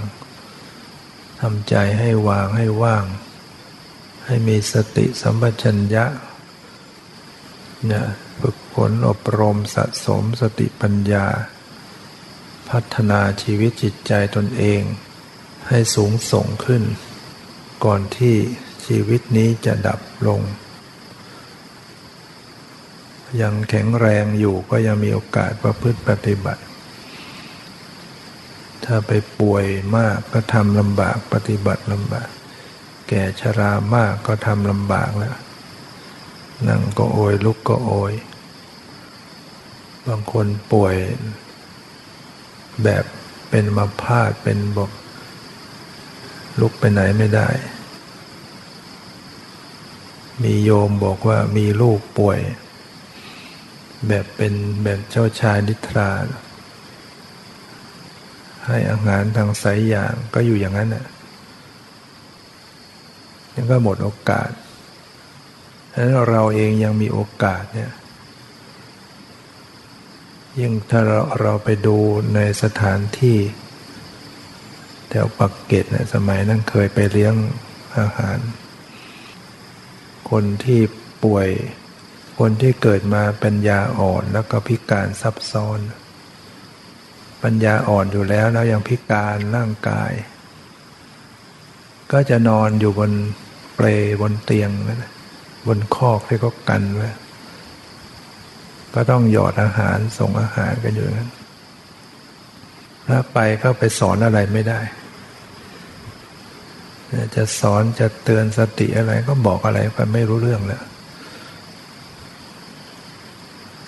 [1.40, 6.06] ทำใจให้วางให้ว่างใให้มีสติสัมปชัญญะ
[7.87, 8.06] เนี่ย
[8.40, 11.26] ฝึกฝนอบรมสะสมสติปัญญา
[12.70, 14.82] พัฒนาชีวิตจิตใจตนเอง
[15.68, 16.82] ให้สูงส่งขึ้น
[17.85, 18.37] ก่อนที่
[18.87, 20.40] ชีวิตนี้จะดับลง
[23.40, 26.62] ยังแข็งแรงอยู่ก็ยังมีโอกาสประพฤติปฏิบัติ
[28.87, 32.29] ถ้าไปป่วยมากก็ทำลำบากปฏิบัติลำบาก
[33.09, 35.37] แก่ชรามากก็ทำลำบากแล้ว
[36.68, 38.14] นั่งก็โอยลุกก็โอย
[40.07, 40.96] บางคนป่วย
[42.85, 43.05] แบบ
[43.51, 44.90] เป็นมาพาดเป็นบอก
[46.61, 47.49] ลุกไปไหนไม่ได้
[50.42, 52.38] มีโยมบอกว่ามีลูกป่วย
[54.09, 56.11] แบบเป็นแบบเจ้าชายนิทรา
[58.66, 61.07] ให้อาหารทางสายอย่างก็อยู่อย่างนั้นน่ะ
[63.55, 64.50] ยังก็หมดโอกาส
[65.92, 67.92] ฉะนั้นเราเองยังมีโอกาสเนี่ย
[70.59, 71.98] ยิ่งถ้าเราเราไปดู
[72.35, 73.38] ในสถานที่
[75.09, 77.35] แถวปักเกตเนี่ยสมัยนั้นเคยไปเลี้ยง
[77.98, 78.38] อาหาร
[80.31, 80.81] คนที่
[81.24, 81.48] ป่วย
[82.38, 85.79] คนที่เกิดมาเปัญญาอ่อนแล้วก็พิการซับซ้อน
[87.42, 90.12] ปัญญาอ่อนอยู่แล้วแล้วยังพิการร่างกาย
[92.12, 93.12] ก็จะนอนอยู่บน
[93.77, 93.87] เปล
[94.22, 95.12] บนเตียงนั่นแหละ
[95.66, 97.11] บนคอกที่เขากันไว้
[98.94, 101.31] ก็ต้องหยอดอาหารส่งอาหารกันอยู่นั้น
[103.09, 104.81] ถ้าไปก็ไปสอนอะไรไม่ได้
[107.35, 110.85] จะสอนจะเตือนสติอะไรก็บอกอะไรไปไม่รู้เรื่องแล้ว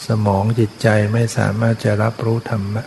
[0.07, 2.85] สมองจิตใจไม่สามารถจะรับรู้ธรรมะ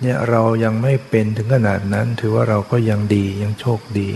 [0.00, 4.10] เนี่ยเรายังไม่เป็นถึงขนาดนั้น ถือว่าเราก็ยังดียังโชคดี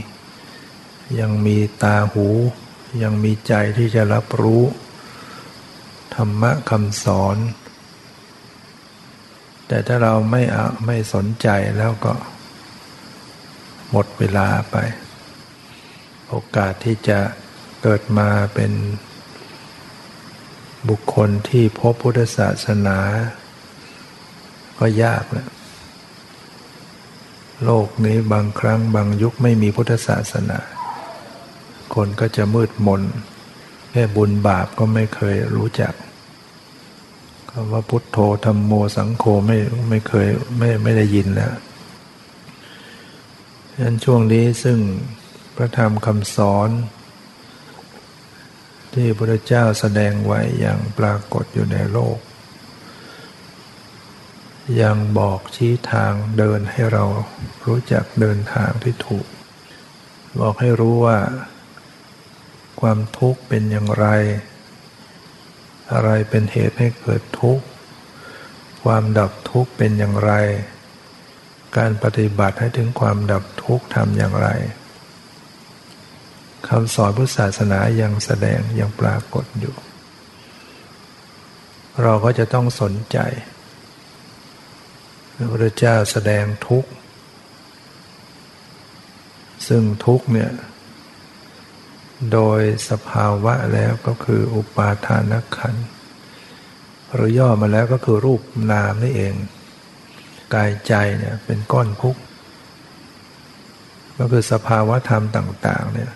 [1.20, 2.27] ยังมีตาหู
[3.03, 4.62] ยังมีใจที่จะรับรู้
[6.14, 7.37] ธรรมะคำสอน
[9.68, 12.14] แต่ถ้าเราไม่เอาไม่สนใจแล้วก็
[13.90, 14.77] หมดเวลาไป
[16.29, 17.18] โอกาสที่จะ
[17.83, 18.73] เกิดมาเป็น
[20.88, 22.99] บุคคลที่พบพุทธศาสนา
[24.79, 25.49] ก็ยากแล้ว
[27.64, 30.61] โลกนี้บางครั้งบางยุคไม่มีพุทธศาสนา
[31.95, 33.03] คนก็จะมืดมน
[33.90, 35.95] แค่บุญบาปก็ไม่เคยรู้จัก
[37.51, 41.53] คำว่าพุทโธธรรมโมสังโฆไม่ไม่เคยไม่ไม่ได้ยินแล้ว
[43.71, 44.79] ฉะนั้นช่วงนี้ซึ่ง
[45.57, 46.71] พระธรรมคำสอน
[48.95, 52.17] ที่พระเจ้าแสดงไว้อย่างปรากฏอยู่ในโลก
[54.83, 57.05] ยังบอกชี้ทางเดินให้เรา
[57.66, 59.27] รู้จักเดินทางที่ถูก
[60.40, 61.18] บอกให้รู้ว่า
[62.81, 64.07] ความทุกข์เป็นอย่างไร
[65.92, 67.64] อะไรเป็นเหตุให้เกิดทุกข์
[68.85, 70.33] ความดับทุกข์เป็นอย่างไร
[71.77, 74.48] การปฏิบัติให้ถึงความดับทุกข์ทำอย่างไร
[76.68, 79.74] คำสอนพุทธศาสนายังแสดงยังปรากฏอยู่
[82.03, 83.18] เราก็จะต้องสนใจ
[85.37, 86.90] พระพุทธเจ้าแสดงทุกข์
[89.68, 90.51] ซึ่งทุกข์เนี่ย
[92.33, 95.75] โดยสภาวะแล้วก็คืออุปาทานขัน
[97.14, 99.35] หรือย่อมาแล้วก็คือรูปนามนี่เอง
[100.55, 102.16] กายใจเนี่ยเป็นก้อนพุก
[104.18, 106.11] ก็คือสภาวะธรรมต่าง ๆ เนี่ย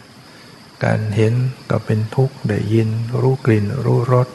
[0.84, 1.34] การเห็น
[1.70, 2.88] ก็เป็นทุกข์ ได้ยิน
[3.20, 4.28] รู้กลิ่น รู้รส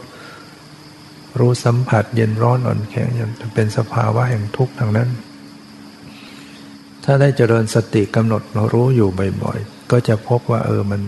[1.39, 3.07] รู้สัมผัสเย็นร้อนอ่อนแข็ง
[3.39, 5.09] จะเป็นสภาวะแห่งทุกข์ทางนั้น
[7.03, 8.41] ถ้าได้เจริญสติกำหนด
[8.73, 9.09] รู้อยู่
[9.43, 11.01] บ่อยๆ ก็จะพบว่าเออมัน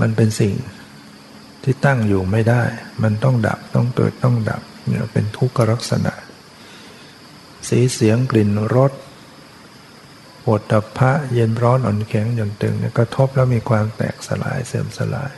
[0.00, 0.54] มันเป็นสิ่ง
[1.62, 2.62] ที่ตั้งอยู่ไม่ได้
[3.02, 6.12] มันต้องดับต้องเกิดต้องดับเนี่ยเป็นทุกขลักษณะ
[7.68, 8.92] สีเสียงกลิ่นรส
[10.44, 15.32] ปวดตับพระเย็นร้อนอ่อนแข็งหย่อนตึงกระทบแล้วมีความแตกสลายเสื่อมสลาย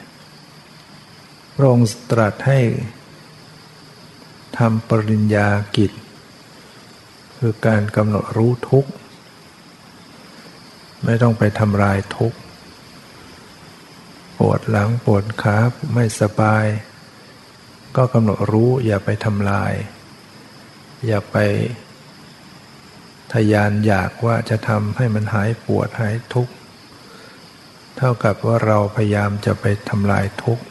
[1.57, 2.61] พระองค์ตรัสให้
[4.59, 5.93] ทำปริญญากิจ
[7.39, 8.91] คือการกำหนดรู้ทุกข์
[11.05, 12.39] ไม่ต้องไปทำลายทุกข์
[14.39, 15.57] ปวดหลังปวดขา
[15.95, 16.67] ไม่สบาย
[17.97, 19.73] ก็กำหนดรู้อย่าไปทำลาย
[21.07, 21.37] อย่าไป
[23.33, 26.53] ทยานอยากว่าจะทำให้มันหายปวดหายทุกข์
[27.97, 30.65] เท่ากับว่าเราพยายามจะไปทำลายทุกข์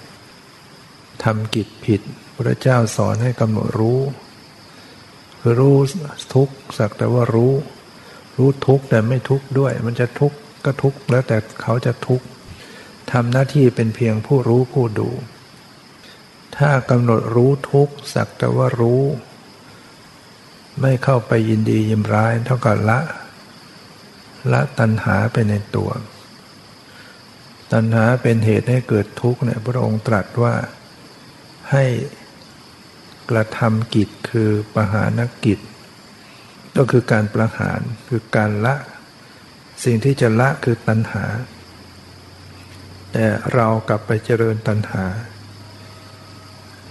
[1.24, 2.02] ทำกิจผิด
[2.38, 4.00] พระเจ้าสอนให้กำหนดรู้
[5.40, 5.78] คือรู้
[6.36, 7.54] ทุกข์สักแต่ว่ารู้
[8.38, 12.26] รู้ทุกข์แต่ไม่ทุกข์ด้วย มันจะทุกข์ก็ทุกข์แล้วแต่เขาจะทุกข์
[13.12, 15.10] ทำหน้าที่เป็นเพียงผู้รู้ผู้ดู
[16.58, 19.04] ถ้ากำหนดรู้ทุกสักแต่ว่ารู้
[20.82, 23.00] ไม่เข้าไปยินดียิมร้ายเท่ากับละ
[24.52, 25.90] ละตัณหาไปในตัว
[27.74, 30.54] ตัณหาเป็นเหตุให้เกิดทุกข์เนี่ยพระองค์ตรัสว่า
[31.72, 31.86] ให้
[33.30, 35.60] กระทำกิจคือประหารกิจ
[36.78, 38.76] ก็คือการประหารคือการละ
[39.84, 41.26] สิ่งที่จะละคือตัณหา
[43.12, 45.06] แต่เรากลับไปเจริญตัณหา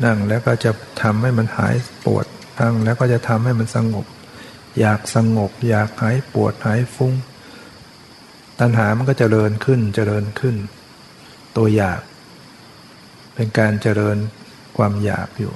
[0.05, 0.70] นั่งแล้วก็จะ
[1.03, 2.27] ทำให้มันหายปวด
[2.61, 4.07] นั่งแล้วก็จะทำให้มันสงบ
[4.81, 7.12] อยากสงบ อยากหายปวดหายฟุง้ง
[8.61, 10.57] ตัณหามันก็เจริญขึ้นเจริญขึ้น
[11.57, 12.01] ตัวอยาก
[13.35, 14.16] เป็นการเจริญ
[14.77, 15.55] ความอยากอยู่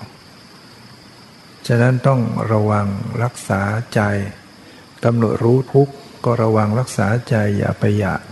[1.67, 2.21] ฉะนั้นต้อง
[2.53, 2.87] ระวัง
[3.23, 3.61] รักษา
[3.95, 4.01] ใจ
[5.05, 5.95] กำหนดรู้ทุกข์
[6.25, 8.23] ก็ระวังรักษาใจอย่าไปอยาก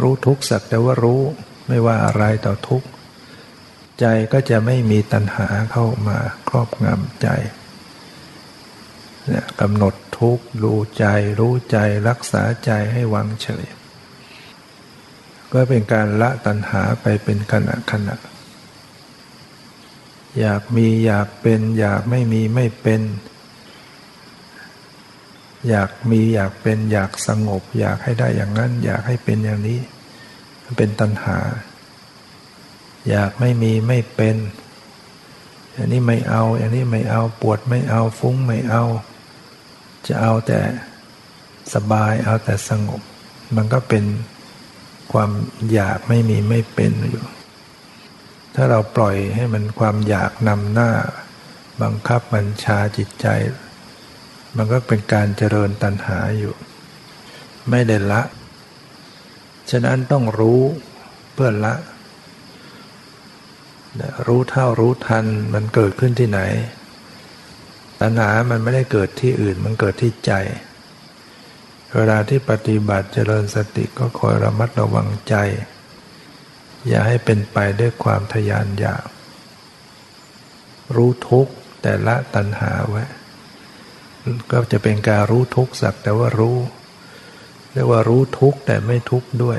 [0.00, 1.22] รู้ทุกข์สักแต่ว่ารู้
[1.68, 2.88] ไม่ว่าอะไรต่อทุกข์
[4.00, 6.18] ใจก็จะไม่มีตัณหาเข้ามา
[6.48, 7.28] ครอบงำใจ
[9.28, 11.06] เนี่ยกำหนดทุกข์รู้ใจ
[11.40, 13.66] รู้ใจรักษาใจให้วางเฉย
[15.52, 18.16] ก็เป็นการละตัณหาไปเป็นขณะขณะ
[20.40, 23.02] อยากมีอยากเป็น อยากไม่มีไม่เป็น
[25.68, 29.80] อยากมีอยากเป็น อยากสงบ อยากให้ได้อย่างนั้น อยากให้เป็นอย่างนี้
[30.76, 31.38] เป็นตัณหา
[33.10, 34.36] อยากไม่มีไม่เป็น
[35.76, 38.84] อันนี้ไม่เอาอันนี้ไม่เอาปวดไม่เอาฟุ้งไม่เอา
[40.06, 40.60] จะเอาแต่
[41.74, 43.00] สบายเอาแต่สงบ
[43.56, 44.04] มันก็เป็น
[45.12, 45.30] ความ
[45.72, 47.24] อยากไม่มีไม่เป็นอยู่
[48.54, 50.90] ถ้าเราปล่อยให้มันความอยากนำหน้า
[51.82, 53.26] บังคับบัญชาจิตใจ
[54.56, 56.54] มันก็เป็นการเจริญตัณหาอยู่
[57.70, 58.22] ไม่ได้ละ
[59.70, 60.60] ฉะนั้นต้องรู้
[61.32, 61.74] เพื่อละ
[64.26, 66.40] รู้เท่ารู้ทันมันเกิดขึ้นที่ไหน
[68.00, 70.32] ตัณหามันไม่ได้เกิดที่อื่นมันเกิดที่ใจ
[71.96, 75.34] เวลาที่ปฏิบัติเจริญสติก็คอยระมัดระวังใจ
[76.88, 79.06] อย่าให้เป็นไปด้วยความทยานอยาก
[80.96, 81.48] รู้ทุก
[81.82, 83.04] แต่ละตัณหาไว้
[84.50, 86.58] ก็จะเป็นการรู้ทุกสักแต่ว่ารู้
[87.72, 89.58] เรียกว่ารู้ทุกแต่ไม่ทุกด้วย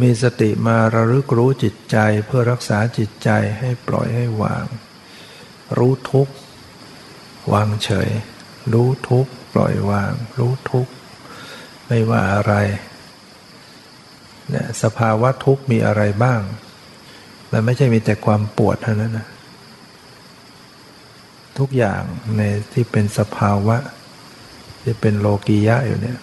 [0.00, 4.64] มีสติมาระลึกรู้จิตใจเพื่อรักษาจิตใจให้ปล่อยให้วาง
[5.78, 6.28] รู้ทุก
[7.52, 8.10] วางเฉย
[8.72, 10.88] รู้ทุกปล่อยวาง รู้ทุก
[11.86, 12.54] ไม่ว่าอะไร
[14.50, 16.40] เนี่ยสภาวะทุกข์มีอะไรบ้าง
[17.52, 19.28] มันไม่ใช่มีแต่ความปวดเท่านั้นนะ
[21.58, 22.02] ทุกอย่าง
[22.36, 23.76] ในที่เป็นสภาวะ
[24.82, 26.18] ที่เป็นโลกียะอยู่เนี่ย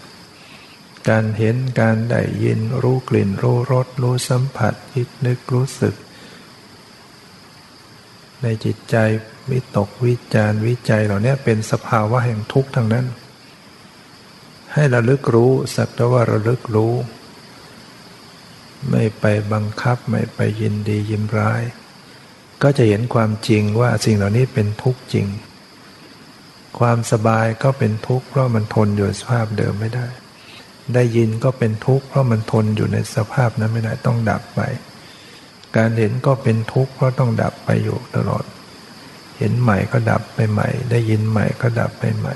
[1.10, 5.96] การเห็นการได้ยินรู้กลิ่น รู้รสรู้สัมผัสคิดนึกรู้สึก
[8.42, 8.96] ในจิตใจ
[9.52, 13.06] วิตกวิจารวิจัยเหล่านี้เป็นสภาวะแห่งทุกข์ทั้งนั้น
[14.74, 16.94] ให้ระลึกรู้สักแต่ว่าระลึกรู้
[18.92, 21.62] ไม่ไปบังคับไม่ไปยินดียินร้าย
[22.64, 25.28] ก็จะเห็นความจริงว่าสิ่งเหล่านี้เป็นทุกข์จริง
[26.80, 30.08] ความสบายก็เป็นทุกข์เพราะมันทนอยู่สภาพเดิมไม่ได้
[30.94, 34.62] ได้ยินก็เป็นทุกข์เพราะมันทนอยู่ในสภาพนั้นไม่ได้ต้องดับไป
[35.76, 38.44] การเห็นก็เป็นทุกข์เพราะต้องดับไปอยู่ตลอด
[39.38, 42.36] เห็นใหม่ก็ดับไปใหม่ ได้ยินใหม่ก็ดับไปใหม่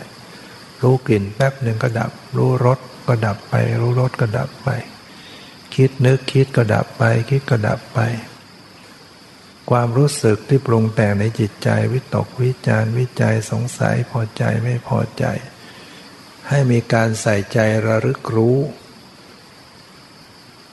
[0.82, 4.70] รู้กลิ่นแป๊บหนึ่งก็ดับ รู้รสก็ดับไป รู้รสก็ดับไป
[5.78, 8.00] คิดนึกคิดก็ดับไป คิดก็ดับไป
[9.70, 15.26] ความรู้สึกที่ปรุงแต่งในจิตใจวิตกวิจารวิจัยสงสัยพอใจไม่พอใจ
[16.50, 18.58] ให้มีการใส่ใจระลึกรู้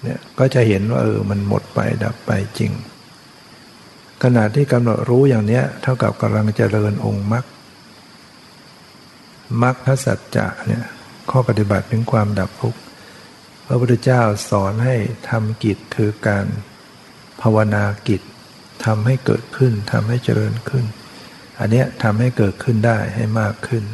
[0.03, 2.73] เนี่ยก็จะเห็นว่าเออมันหมดไปดับไปจริง
[4.23, 7.45] ขณะที่กำหนดรู้อย่างเนี้ย เท่ากับกำลังเจริญองค์มรรค
[9.63, 10.85] มรรคสัจจะเนี่ย
[11.31, 12.81] ข้อปฏิบัติเป็นความดับทุกข์
[13.67, 14.97] พระพุทธเจ้าสอนให้
[15.31, 16.47] ทำกิจคือการ
[17.41, 18.23] ภาวนากิจ
[18.85, 20.85] ทำให้เกิดขึ้นทำให้เจริญขึ้น
[21.59, 23.85] อันเนี้ยทำให้เกิดขึ้นได้ให้มากขึ้น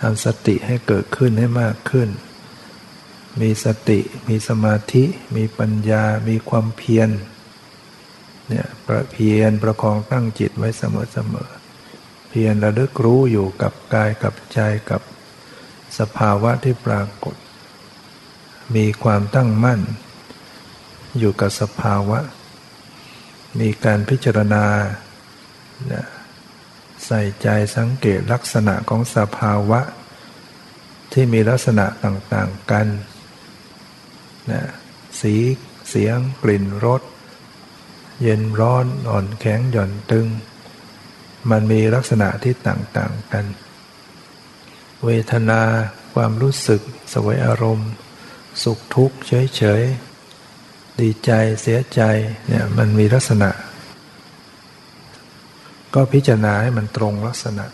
[0.00, 2.08] ทำสติให้เกิดขึ้นให้มากขึ้น
[3.40, 5.04] มีสติ มีสมาธิ
[5.36, 7.10] มีปัญญา มีความเพียร
[8.48, 11.50] เนี่ยประเพียรประคองตั้งจิตไว้เสมอเสมอ
[12.28, 15.02] เพียรระลึกรู้อยู่กับกายกับใจกับ
[15.98, 17.36] สภาวะที่ปรากฏ
[18.76, 19.80] มีความตั้งมั่น
[21.18, 22.18] อยู่กับสภาวะ
[23.60, 24.64] มีการพิจารณา
[27.06, 29.80] ใส่ใจสังเกตลักษณะของสภาวะ
[31.12, 32.86] ที่มีลักษณะต่างๆกัน
[34.50, 34.62] นะ
[35.20, 35.34] สี
[35.88, 37.02] เสียง กลิ่นรส
[38.22, 40.26] เย็นร้อนอ่อนแข็งหย่อนตึง
[41.50, 43.46] มันมีลักษณะที่ต่างๆกัน
[45.04, 45.62] เวทนา
[46.14, 46.80] ความรู้สึก
[47.12, 47.90] สวยอารมณ์
[48.62, 51.30] สุขทุกข์เฉยๆ ดีใจ
[51.62, 52.02] เสียใจ
[52.46, 53.50] เนี่ยมันมีลักษณะ
[55.94, 57.66] ก็พิจารณาให้มันตรงลักษณะ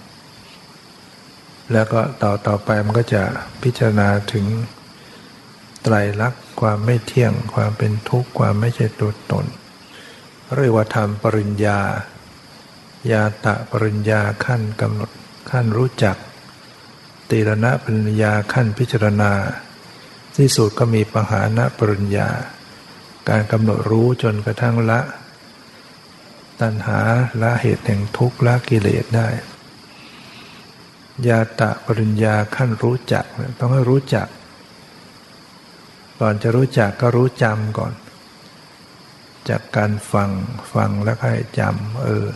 [1.73, 3.23] แล้วก็ต่อต่อไปมันก็จะ
[3.63, 4.47] พิจารณาถึง
[5.83, 9.47] ไตรลักษณ์ความไม่เที่ยง ความเป็นทุกข์ความไม่ใช่ตัวตน
[10.57, 11.81] เรียกว่าธรรมปริญญา
[13.13, 15.11] ยาตะปริญญาขั้นกำหนด
[15.51, 16.17] ขั้นรู้จัก
[17.31, 19.33] ตีรณะปริญญาขั้นพิจารณา
[20.37, 22.29] ที่สุดก็มีปหานะปริญญา
[23.29, 25.01] การกำหนดรู้จนกระทั่งละ
[26.61, 27.01] ตัณหา
[27.43, 29.29] ละเหตุแห่งทุกข์ละกิเลสได้
[31.29, 33.25] ยาตะปริญญาขั้นรู้จัก
[33.59, 34.29] ต้องให้รู้จัก
[36.21, 37.93] ก่อนจะรู้จักก็รู้จำก่อน
[39.49, 40.31] จากการฟัง
[40.75, 42.27] ฟังแล้วให้จำเออ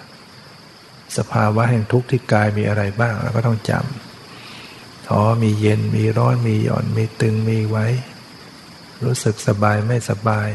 [1.17, 4.10] สภาวะแห่งทุกข์ที่กายมีอะไรบ้างเราก็ต้องจำ
[5.11, 7.87] ท้อมีเย็นมีร้อนมีหย่อนมีตึงมีไว้
[9.05, 10.49] รู้สึกสบายไม่สบาย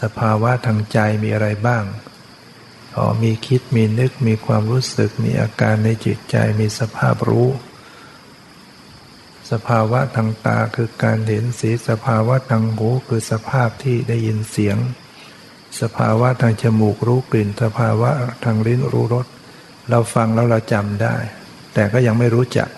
[0.00, 1.84] สภาวะทางใจมีอะไรบ้าง
[2.96, 7.48] อ๋อมีคิดมีนึกมีความรู้สึกมีอาการในจิตใจมีสภาพรู้
[9.50, 14.78] สภาวะทางตาคือการเห็นสีสภาวะทางหูคือสภาพที่ได้ยินเสียง
[15.80, 18.10] สภาวะทางจมูกรู้กลิ่น สภาวะ
[18.44, 19.26] ทางลิ้นรู้รส
[19.90, 21.16] เราฟังแล้วเราจำได้
[21.74, 22.68] แต่ก็ยังไม่รู้จัก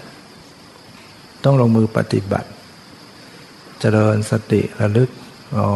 [1.45, 2.49] ต้องลงมือปฏิบัติ
[3.81, 5.11] เจริญสติระลึก
[5.57, 5.69] อ๋อ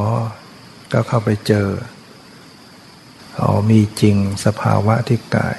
[0.92, 1.68] ก็เข้าไปเจอ
[3.40, 5.58] อ๋อ มีจริงสภาวะที่กาย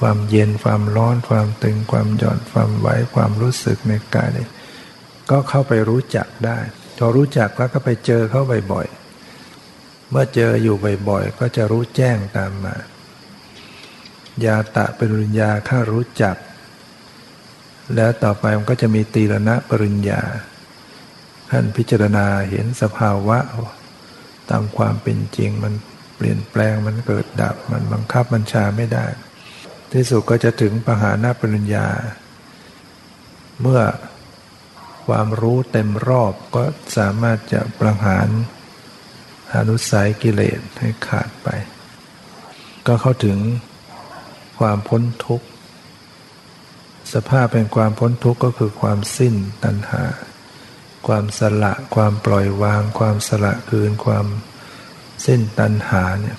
[0.00, 4.46] ความเย็นความร้อนความตึงความหย่อนความไหวความรู้สึกในกายนี่
[5.30, 6.58] ก็เข้าไปรู้จักได้
[6.98, 8.42] พอรู้จักแล้วก็ไปเจอเข้า
[8.72, 10.76] บ่อยๆ เมื่อเจออยู่
[11.08, 12.76] บ่อยๆ ก็จะรู้แจ้งตามมา
[14.44, 16.36] ยาตะเป็นริญญาข้ารู้จัก
[17.94, 20.22] แล้วต่อไปมันก็จะมีตีรณะปริญญา
[21.50, 23.38] ท่านพิจารณาเห็นสภาวะ
[24.50, 25.74] ตามความเป็นจริงมัน
[26.16, 29.06] เปลี่ยนแปลงมันเกิดดับมันบังคับบัญชาไม่ได้
[29.92, 31.88] ที่สุดก็จะถึงปหานาปริญญา
[33.60, 33.82] เมื่อ
[35.06, 36.62] ความรู้เต็มรอบก็
[36.96, 38.28] สามารถจะประหาร
[39.54, 41.48] อนุสัยกิเลสให้ขาดไป
[42.86, 43.38] ก็เข้าถึง
[44.58, 45.46] ความพ้นทุกข์
[47.14, 49.34] สภาพเป็นความพ้นทุกข์ก็คือความสิ้น
[49.64, 50.02] ตัณหา
[51.06, 54.26] ความสละ ความปล่อยวาง ความสละคืน ความ
[55.26, 56.38] สิ้นตัณหาเนี่ย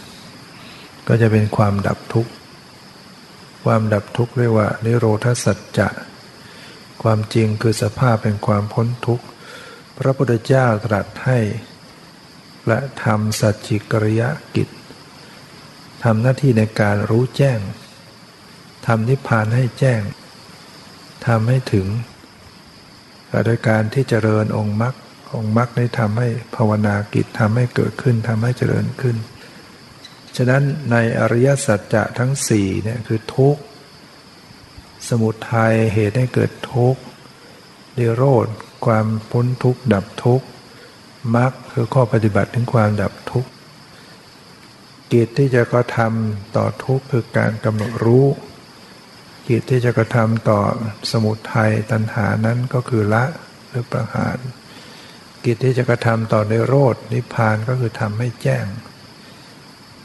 [1.07, 2.32] ก็จะเป็นความดับทุกข์
[3.65, 5.89] ความดับทุกข์เรียกว่านิโรธสัจจะ
[7.03, 9.26] ความจริงคือสภาพเป็นความพ้นทุกข์
[9.97, 11.39] พระพุทธเจ้าตรัสให้
[12.67, 14.21] และทำสัจจิกริย
[14.55, 14.69] กิจ
[16.03, 17.59] ทำหน้าที่ในการรู้แจ้ง
[18.88, 20.01] ทำนิพพานให้แจ้ง
[21.28, 21.88] ทำให้ถึง
[23.45, 24.93] โดยการที่เจริญองค์มรรค
[25.36, 29.17] องค์มรรคได้ทำให้ภาวนากิจทำให้เกิดขึ้นทำให้เจริญขึ้น
[30.38, 33.61] ฉะนั้นในอริยสัจจะทั้งสี่เนี่ยคือทุกข์
[35.07, 37.01] สมุทัยเหตุให้เกิดทุกข์
[37.95, 38.47] เดโรธ
[38.86, 40.45] ความพ้นทุกข์ดับทุกข์
[41.36, 43.49] มรรคคือข้อปฏิบัติถึงความดับทุกข์
[45.11, 48.26] กิจที่จะกระทำต่อทุกข์คือการกำหนดรู้
[49.47, 50.59] กิจที่จะกระทำต่อ
[51.11, 53.23] สมุทัยตัณหานั้นก็คือละ
[53.69, 54.37] หรือประหาร
[55.45, 58.65] กิจที่จะกระทำต่อในโรดนิพพานก็คือทำให้แจ้ง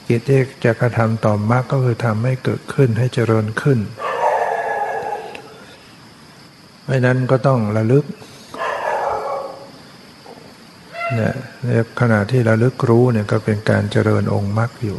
[0.09, 3.78] กิจที่จะกระทำต่อมรรคก็คือทำให้เกิดขึ้นให้เจริญขึ้น
[6.82, 8.05] เพราะนั้นก็ต้องระลึก
[11.16, 11.34] เนี่ย
[11.64, 11.68] ใน
[12.01, 14.99] ขณะที่ระลึกรู้เนี่ยก็เป็นการเจริญองค์มรรคอยู่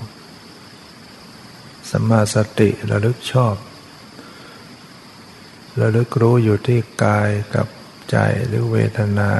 [1.91, 3.55] สัมมาสติระลึกชอบ
[5.79, 7.67] ระลึกรู้อยู่ที่กายกับ
[8.11, 8.17] ใจ
[8.47, 9.31] หรือเวทนา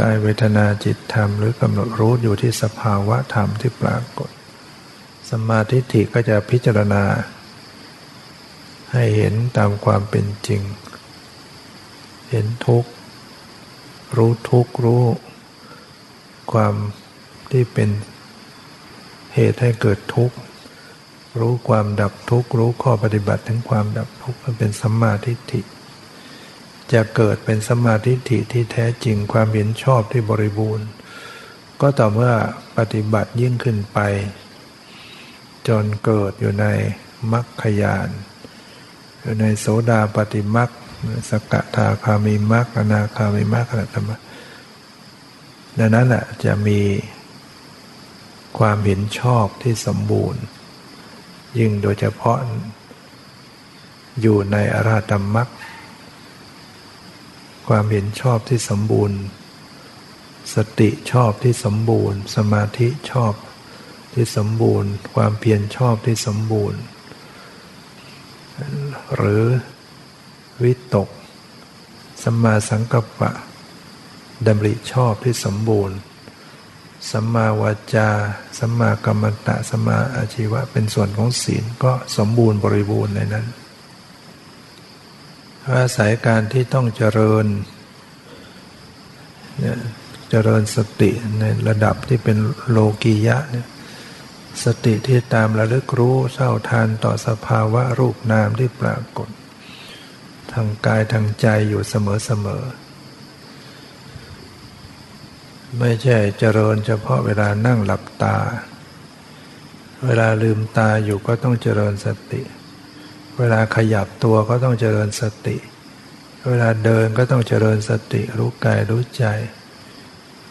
[0.00, 4.30] กายเวทนาจิตธรรม หรือกำหนดรู้อยู่ที่สภาวะธรรมที่ปรากฏ
[5.30, 7.04] สมาธิิก็จะพิจารณา
[8.92, 10.62] ให้เห็นตามความเป็นจริง
[12.30, 12.90] เห็นทุกข์
[14.16, 15.02] รู้ทุกข์รู้
[16.52, 16.74] ความ
[17.50, 17.88] ที่เป็น
[19.34, 20.36] เหตุให้เกิดทุกข์
[21.40, 25.60] รู้ความดับทุกข์รู้ข้อปฏิบัติถึงความดับทุกข์มันเป็นสัมมาทิฏฐิ
[26.92, 30.88] จะเกิดเป็นสัมมาทิฏฐิที่แท้จริงความเห็นชอบที่บริบูรณ์
[31.80, 32.32] ก็ต่อเมื่อ
[32.78, 33.98] ปฏิบัติยิ่งขึ้นไป
[35.68, 36.66] จนเกิดอยู่ใน
[37.32, 38.08] มรรคยาน
[39.20, 40.70] อยู่ในโสดาปฏิมรรค
[41.30, 44.20] สกทาคามีมรรคอนาคามีมรรคอรหัตมรรค
[45.78, 46.80] ดังนั้นแหละจะมี
[48.58, 50.42] ความเห็นชอบที่สมบูรณ์
[51.58, 52.38] ยิ่งโดยเฉพาะ
[54.20, 55.48] อยู่ในอาราธรรมัก
[57.68, 59.18] ความเห็นชอบที่สมบูรณ์
[60.54, 63.34] สติชอบที่สมบูรณ์ สมาธิชอบ
[64.14, 66.80] ที่สมบูรณ์ ความเพียรชอบที่สมบูรณ์
[69.16, 69.44] หรือ
[70.62, 71.08] วิตก
[72.22, 73.30] สมมาสังกัปปะ
[74.46, 75.96] ดำริชอบที่สมบูรณ์
[77.10, 78.08] สัมมาวาจา
[78.58, 83.46] สัมมากรรมตะ สัมมาอาชีวะ เป็นส่วนของศีลก็สมบูรณ์บริบูรณ์ในนั้น
[85.76, 87.46] อาศัยการที่ต้องเจริญ
[89.58, 89.78] เนี่ย
[90.30, 92.38] เจริญสติในระดับที่เป็น
[92.70, 93.66] โลกียะเนี่ย
[94.64, 99.28] สติที่ตามระลึกรู้เศร้าทานต่อสภาวะรูปนามที่ปรากฏ
[100.52, 102.62] ทางกายทางใจอยู่เสมอเสมอ
[105.76, 108.36] ไม่ใช่เจริญเฉพาะเวลานั่งหลับตา
[110.04, 112.42] เวลาลืมตาอยู่ก็ต้องเจริญสติ
[113.38, 115.56] เวลาขยับตัวก็ต้องเจริญสติ
[116.48, 119.24] เวลาเดินก็ต้องเจริญสติรู้กายรู้ใจ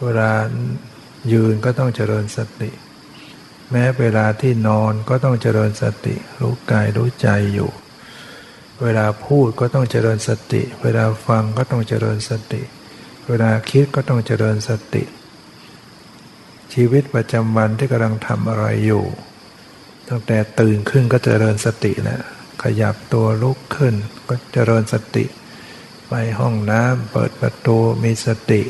[0.02, 0.30] เวลา
[1.32, 2.70] ยืนก็ต้องเจริญสติ
[3.70, 7.70] แม้เวลาที่นอนก็ต้องเจริญสติ รู้กายรู้ใจอยู่
[8.82, 15.04] เวลาพูดก็ต้องเจริญสติ เวลาฟังก็ต้องเจริญสติเเวลาคิดก็ต้องเจริญสติ
[16.74, 19.04] ชีวิตประจำวันที่กำลังทำอะไรอยู่
[20.08, 22.20] ตั้งแต่ตื่นขึ้นก็เจริญสตินะ
[22.62, 23.94] ขยับตัวลุกขึ้น
[24.28, 25.24] ก็เจริญสติ
[26.08, 28.62] ไปห้องน้ำเปิดประตูมีสติ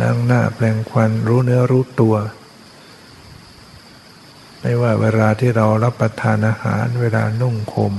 [0.00, 2.16] ล้างหน้าแปลงควันรู้เนื้อรู้ตัว
[4.60, 7.92] ไม่ว่าเวลาที่เรารับประทานอาหาร เวลานุ่งคม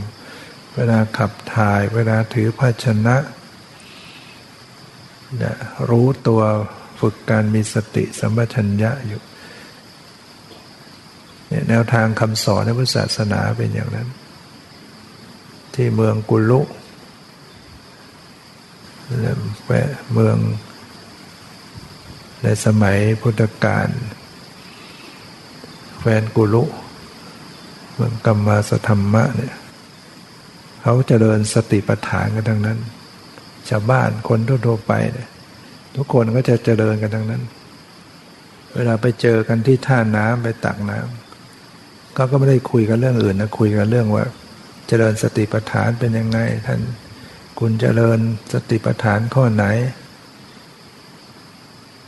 [0.75, 3.17] เวลาขับถ่าย เวลาถือภาชนะนะ
[5.89, 6.41] รู้ตัว
[6.99, 9.21] ฝึกการมีสติสัมปชัญญะอยู่
[11.69, 14.07] แนวทางคำสอนในพุทธศาสนาเป็นอย่างนั้น
[15.73, 16.61] ที่เมืองกุลุ
[19.65, 20.37] แวะเมือง
[22.43, 23.89] ในสมัยพุทธกาล
[25.99, 26.63] แฟนกุลุ
[27.93, 29.55] เมืองกรรมาสธรรมะเนี่ย
[30.81, 32.79] เขาจเจริญสติปัฏฐานกันทั้งนั้น
[33.69, 35.29] ชาวบ้านคนทั่วๆไปเนี่ย
[35.95, 37.43] ทุกคนก็จะเจริญกันทั้งนั้น
[38.75, 44.25] เวลาไปเจอกันที่ท่าน้ำไปตักน้ำก็ก็ไม่ได้คุยกันเรื่องอื่นนะคุยกันเรื่องว่า
[44.87, 46.81] เจริญสติปัฏฐานเป็นยังไง ท่าน
[47.59, 48.19] คุณเจริญ
[48.53, 49.65] สติปัฏฐานข้อไหน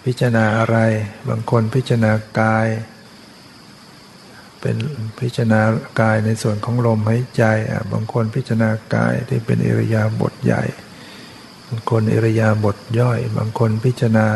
[0.06, 0.78] พิจารณาอะไร
[1.30, 2.68] บางคนพิจารณากาย
[4.62, 4.78] เป็น
[5.20, 5.62] พิจารณา
[6.02, 7.44] กายในส่วนของลมหายใจ
[7.92, 14.28] บางคนพิจารณากายที่เป็นอิริยาบถใหญ่างคนอิริยาบถย่อย บางคนพิจารณา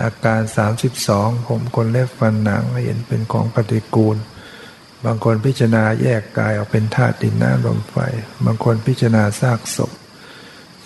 [0.00, 0.40] อาการ
[0.94, 4.16] 32 ผมคนเล็บฟันหนังเห็นเป็นของปฏิกูล
[5.04, 7.96] บางคนพิจารณาแยกกายออกเป็นธาตุดินน้ำลมไฟ
[8.44, 9.92] บางคนพิจารณาซากศพ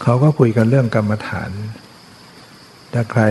[0.02, 1.50] เขาก็คุยกันเรื่องกรรมฐาน
[2.92, 3.22] ถ้าใคร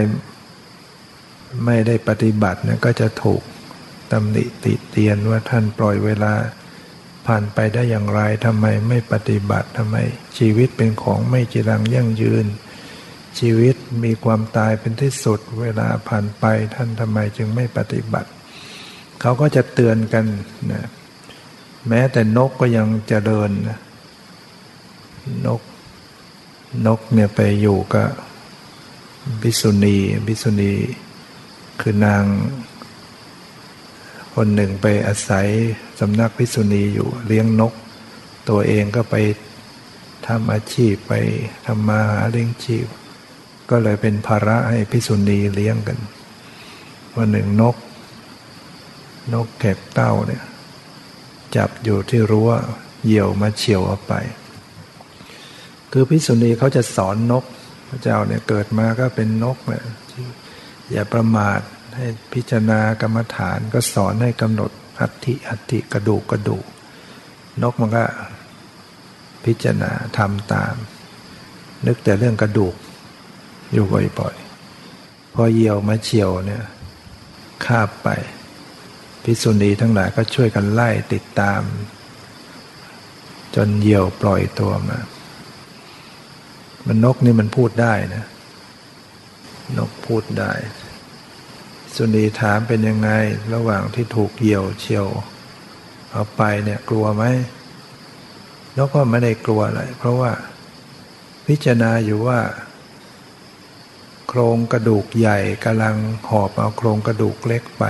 [1.66, 3.42] ไม่ได้ปฏิบัติเนี่ยก็จะถูก
[4.12, 6.34] ตำหนิติเตียนว่าท่านปล่อยเวลา
[7.28, 9.96] ผ่านไปได้อย่างไรทำไมไม่ปฏิบัติทำไม
[10.38, 12.46] ชีวิตเป็นของไม่จีรังยั่งยืน
[13.40, 16.46] ชีวิตมีความตายเป็นที่สุด เวลาผ่านไป
[16.76, 18.30] ท่านทำไมจึงไม่ปฏิบัติ
[19.22, 20.26] เขาก็จะเตือนกัน
[20.72, 20.86] นะ
[21.88, 23.80] แม้แต่นกก็ยังเจริญนะ
[25.46, 25.62] นก
[26.88, 28.08] นกเนี่ยไปอยู่กับ
[29.42, 29.98] บิสุณี
[30.28, 30.74] บิสุณี
[31.82, 32.24] คือนาง
[34.36, 35.48] คนหนึ่งไปอาศัย
[36.00, 37.74] สำนักพิษุณีอยู่เลี้ยงนก
[38.50, 39.16] ตัวเองก็ไป
[40.28, 41.14] ทำอาชีพไป
[41.66, 42.86] ทำมาหาเลี้ยงชีพ
[43.70, 46.00] ก็เลยเป็นภาระให้พิษุณีเลี้ยงกัน
[47.16, 47.76] วันหนึ่งนก
[49.34, 50.44] นกแกบเต้าเนี่ย
[51.56, 52.52] จับอยู่ที่รั้ว
[53.06, 54.14] เหยี่ยวมาเฉียวเอาไป
[55.92, 57.46] คือพิษุณีเขาจะสอนนก
[57.90, 59.86] พระเจ้าเนี่ยเกิดมาก็เป็นนกเนี่ย
[60.92, 61.60] อย่าประมาท
[61.96, 66.66] ให้พิจารณากรรมฐานก็สอนให้กำหนด อัติอัติกระดูกกระดูก
[67.62, 68.04] นกมันก็
[69.46, 70.76] พิจารณาทำตาม
[71.86, 72.76] นึกแต่เรื่องกระดูก
[73.72, 73.86] อยู่
[74.20, 76.64] บ่อยๆ พอเหยี่ยวมาเฉียวเนี่ย
[77.66, 78.10] คาบไป
[79.24, 81.62] พิสุนีทั้งหลายก็ช่วยกันไล่ติดตาม
[83.56, 85.00] จนเหยี่ยวปล่อยตัวมา
[86.88, 88.26] มันนกนี่มันพูดได้นะ
[89.78, 90.52] นกพูดได้
[91.96, 93.10] สุนีถามเป็นยังไง
[93.54, 95.08] ระหว่างที่ถูกเหี่ยวเฉียว
[96.12, 97.24] เอาไปเนี่ยกลัวไหม
[98.76, 100.32] แล้วก็ไม่ได้กลัวอะไรเพราะว่า
[101.48, 102.40] พิจารณาอยู่ว่า
[104.28, 105.96] โครงกระดูกใหญ่กำลัง
[106.30, 107.86] หอบเอาโครงกระดูกเล็กไป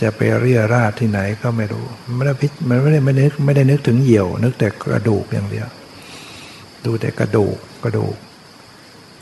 [0.00, 1.84] จะไปเรียราดที่ไหนก็ไม่รู้
[2.14, 5.68] ไม่ได้พิมันไม่ได้ไม่ได้ไม่ได้นึกถึงเหี่ยว นึกแต่กระดูกอย่างเดียว
[6.84, 8.16] ดูแต่กระดูกกระดูก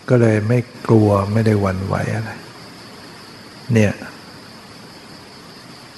[0.08, 2.30] ก็เลยไม่กลัวไม่ได้หวั่นไหวอะไร
[3.74, 3.92] เนี่ย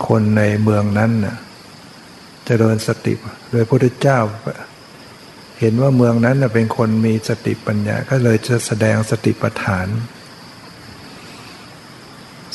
[0.07, 1.37] คนในเมืองนั้นน่ะ
[2.47, 3.14] เจริญสติ
[3.51, 4.18] โดยพระพุทธเจ้า
[5.61, 9.89] เห็นว่าเมืองนั้นเป็นคนมีสติปัญญา ก็เลยจะแสดงสติปัฏฐาน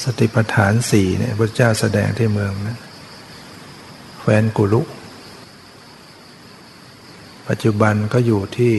[0.03, 2.79] สติปัฏฐานสี่เนี่ยพระเจ้าแสดงที่เมืองนั้น
[4.21, 4.81] แฟนกุลุ
[7.47, 8.73] ปัจจุบันก็อยู่ที่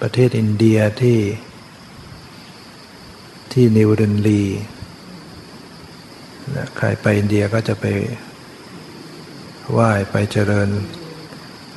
[0.00, 1.18] ประเทศอินเดียที่
[3.52, 4.42] ที่นิวเดนลี
[6.76, 7.86] ใครไปอินเดียก็จะไป
[9.72, 10.68] ไหว้ไปเจริญ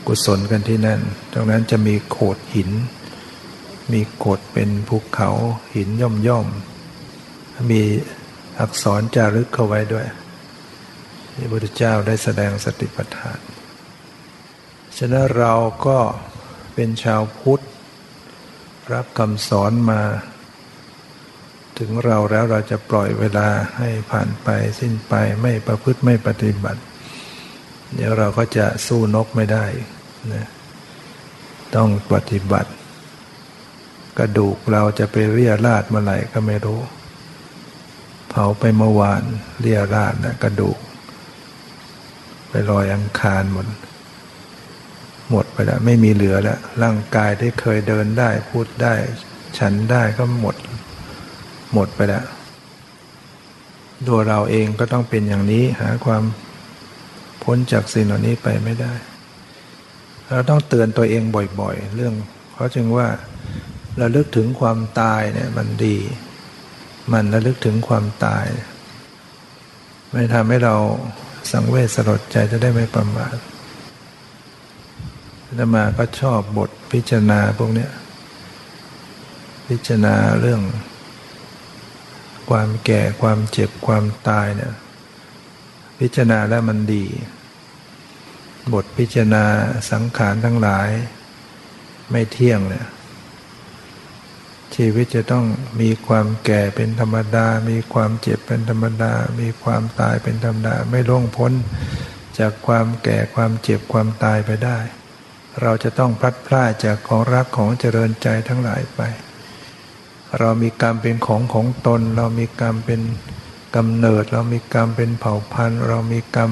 [0.07, 1.01] กุศลกันที่นั่น
[1.34, 2.69] ตรงนั้นจะมีโขดหิน
[3.93, 5.30] มีโขดเป็นภูเขา
[5.76, 6.47] หินย่อมย่อม
[7.71, 7.82] มี
[8.59, 10.07] อักษรจารึกเข้าไว้ด้วย
[11.34, 13.39] ที่พระพุทธเจ้าได้แสดงสติปัฏฐาน
[14.97, 15.53] ฉะนั้นเรา
[15.86, 15.99] ก็
[16.74, 17.63] เป็นชาวพุทธ
[18.93, 20.01] รับคำสอนมา
[21.78, 23.47] ถึงเราแล้วเราจะปล่อยเวลา
[23.78, 24.49] ให้ผ่านไป
[24.80, 26.82] สิ้นไปไม่ประพฤติไม่ปฏิบัติ
[27.95, 29.65] เดี๋ยวเราก็จะสู้นกไม่ได้
[30.34, 30.47] นะ
[31.76, 32.71] ต้องปฏิบัติ
[34.19, 36.80] กระดูกเราจะไปเรียราดเมื่อไหร่ก็ไม่รู้
[38.30, 39.24] เผาไปเมื่อวาน
[39.61, 40.78] เรียราดนะกระดูก
[42.49, 43.67] ไปลอยอังคารหมด
[45.30, 48.93] หมดไปแล้วไม่มีเหลือแล้วร่างกายที่เคยเดินได้พูดได้
[49.59, 50.55] ฉันได้ก็หมด
[51.74, 52.26] หมดไปแล้ว
[54.07, 56.24] ตัวเราเองก็ต้องเป็นอย่างนี้หาความ
[57.43, 58.93] พ้นจากสิ่งเหล่านี้ไปไม่ได้
[60.30, 61.24] เราต้องเตือนตัวเอง
[61.61, 62.13] บ่อยๆ เรื่อง
[62.51, 63.07] เพราะจึงว่า
[63.97, 65.97] เราลึกถึงความตายเนี่ยมันดี
[67.13, 68.45] มันระลึกถึงความตาย
[70.11, 70.76] ไม่ทำให้เรา
[71.51, 73.36] สังเวชสลดใจจะได้ไม่ประมาท
[75.59, 77.88] ธรรมาก็ชอบบทพิจารณาพวกนี้
[79.67, 80.61] พิจารณาเรื่อง
[82.50, 84.74] ความแก่ความเจ็บความตายเนี่ย
[86.00, 87.06] พิจารณาแล้วมันดี
[88.74, 89.46] บทพิจารณา
[89.91, 90.89] สังขารทั้งหลาย
[92.12, 92.88] ไม่เที่ยงเนี่ย
[94.76, 95.46] ชีวิตจะต้อง
[95.82, 101.54] มีความแก่เป็นธรรมดา มีความเจ็บเป็นธรรมดา มีความตายเป็นธรรมดา ไม่ล่วงพ้น
[102.39, 104.80] จากความแก่ความเจ็บความตายไปได้
[105.62, 109.02] เราจะต้องพลัดพรากจากของรักของเจริญใจทั้งหลายไป
[110.39, 113.01] เรามีกรรมเป็นของของตน เรามีกรรมเป็น
[113.75, 116.51] กำเนิด เรามีกรรมเป็นเผ่าพันธุ์ เรามีกรรม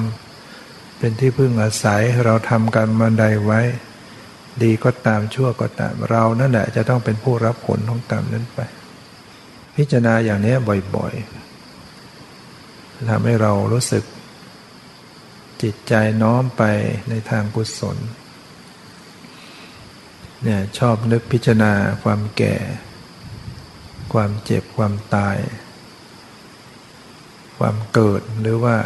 [0.98, 3.62] เป็นที่พึ่งอาศัยเราทำกรรมมาใดไว้
[4.64, 8.60] ดีก็ตามชั่วก็ตามเรานั่นแหละจะต้องเป็นผู้รับผลของกรรมนั้นไป
[9.76, 10.54] พิจารณาอย่างนี้
[10.96, 14.04] บ่อยๆทำให้เรารู้สึก
[15.62, 16.64] จิตใจน้อมไป
[17.10, 17.98] ในทางกุศล
[20.44, 21.72] เนี่ยชอบนึกพิจารณา
[22.04, 22.56] ความแก่
[24.14, 25.38] ความเจ็บความตาย
[27.60, 28.78] ความเกิดหรือว่า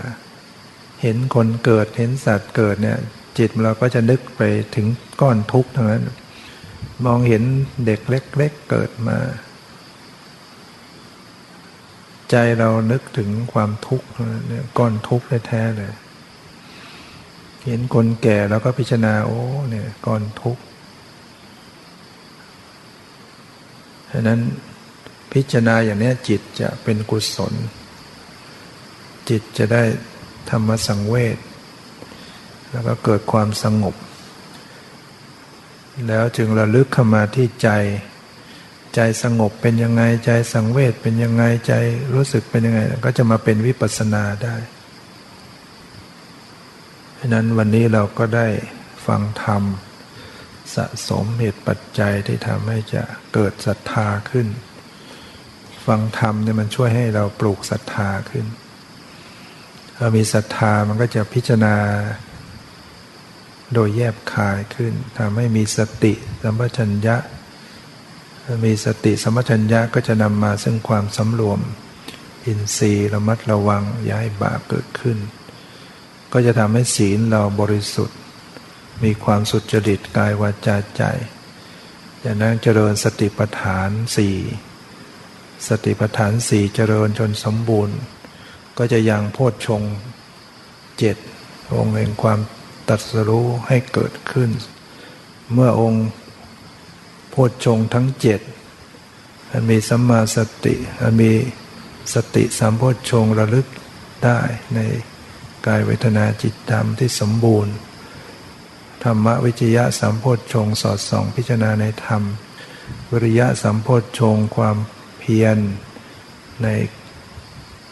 [1.01, 2.99] เห็นคนเกิดเห็นสัตว์เกิดเนี่ย
[3.37, 4.41] จิตเราก็จะนึกไป
[4.75, 4.87] ถึง
[5.21, 6.03] ก้อนทุกข์ทั้งนั้น
[7.05, 7.43] มองเห็น
[7.85, 9.17] เด็กเล็กๆเกิดมา
[12.31, 14.07] ใจเรานึกถึงความทุกข์
[14.47, 15.93] เนี่ยก้อนทุกข์แท้ๆเลย
[17.65, 20.61] เห็นคนแก่แล้วก็พิจารณาโอ้เนี่ยก้อนทุกข์
[24.11, 24.39] ฉะนั้น
[25.35, 27.53] พิจารณาอย่างนี้จิตจะเป็นกุศล
[29.29, 29.83] จิตจะได้
[30.49, 31.37] ธรรมสังเวช
[32.71, 33.95] แล้วก็เกิดความสงบ
[36.07, 37.69] แล้วจึงระลึกเข้ามาที่ใจ
[38.95, 41.73] ใจสงบเป็นยังไงใจสังเวชเป็นยังไงใจ
[42.13, 44.55] รู้สึกเป็นยังไง ก็จะมาเป็นวิปัสสนาได้
[47.15, 48.47] เพราะนั้นวันนี้เราก็ได้
[49.05, 49.63] ฟังธรรม
[50.75, 54.47] สะสมเหตุปัจจัยที่ทำให้จะเกิดศรัทธาขึ้น
[55.87, 58.45] ฟังธรรมเนี่ยมันช่วยให้เราปลูกศรัทธาขึ้น
[59.97, 61.75] เรามีศรัทธามันก็จะพิจารณา
[63.73, 66.13] โดยแยบคายขึ้นทำให้มีสติ
[66.43, 67.17] สัมปชัญญะ
[68.65, 71.59] มีสติสัมปชัญญะก็จะนำมาซึ่งความสำรวม
[72.45, 75.17] อินทรีย์ระมัดระวังอย่าให้บาปเกิดขึ้น
[76.33, 78.19] ก็จะทำให้ศีลเราบริสุทธิ์
[79.03, 81.03] มีความสุจริตกายวาจาใจ
[82.23, 84.35] จากนั้นเจริญสติปัฏฐานสี่
[85.67, 87.97] สติปัฏฐานสี่เจริญจนสมบูรณ์
[88.77, 89.81] ก็จะยังโพชฌง
[90.99, 91.17] เจ็ด
[91.75, 92.39] องค์แห่งความ
[92.89, 94.49] ตัดสรู้ให้เกิดขึ้น
[95.53, 96.05] เมื่อองค์
[97.29, 98.41] โพชฌงทั้งเจ็ด
[99.51, 101.31] อันมีสัมมาสติอันมี
[102.13, 103.67] สติสัมโพชฌงระลึก
[104.25, 104.39] ได้
[104.75, 104.79] ใน
[105.65, 107.73] กายเวทนาจิตธรรมที่สมบูรณ์
[109.03, 112.21] ธรรมวิจยะสัมโพชฌงสอดส่องพิจารณาในธรรม
[113.11, 114.77] วิริยะสัมโพชฌงความ
[115.25, 115.57] พียร
[116.63, 116.67] ใน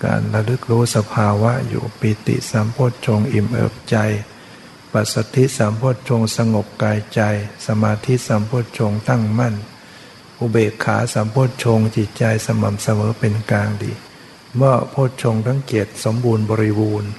[0.03, 3.97] การระลึกรู้สภาวะอยู่ปิติสัมโพชฌงอิ่มเอิบใจ
[4.91, 7.21] ปัสสติสัมโพชฌงสงบกายใจ
[7.67, 9.55] สมาธิสัมโพชฌงตั้งมั่น
[10.39, 13.91] อุเบกขาสัมโพชฌงจิตใจสม่ำเสมอเป็นกลางดี
[14.55, 17.11] เมื่อโพชฌงทั้งเกียรติสมบูรณ์บริบูรณ์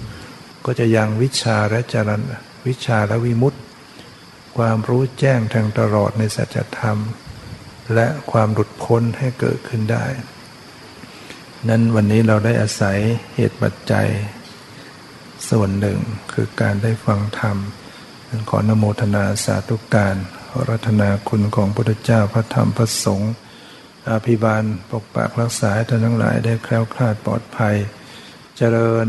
[0.64, 2.22] ก็จะยังวิชาและจรัน
[2.66, 3.60] วิชาและวิมุตติ
[4.56, 6.98] ความรู้แจ้งทางตลอดในสัจธรรม
[7.94, 10.06] และความหลุดพ้นให้เกิดขึ้นได้
[11.68, 12.98] นั้นวันนี้เราได้อาศัย
[13.34, 14.08] เหตุปัจจัย
[15.50, 15.98] ส่วนหนึ่ง
[16.32, 17.56] คือการได้ฟังธรรม
[18.50, 20.16] ขอนโมทนาสาธุการ
[20.68, 23.32] รัตนาคุณของพระพุทธเจ้าพระธรรมพระสงฆ์
[24.08, 27.76] อาภิบาลปกปักรักษาท่านทั้งหลายได้แคล้วคลาดปลอดภัย
[28.56, 29.06] เจริญ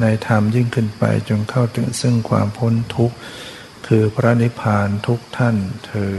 [0.00, 3.16] ในธรรมยิ่งขึ้นไปจนเข้าถึงซึ่งความพ้นทุกข์
[3.86, 6.16] คือพระนิพพานทุกท่านเธอ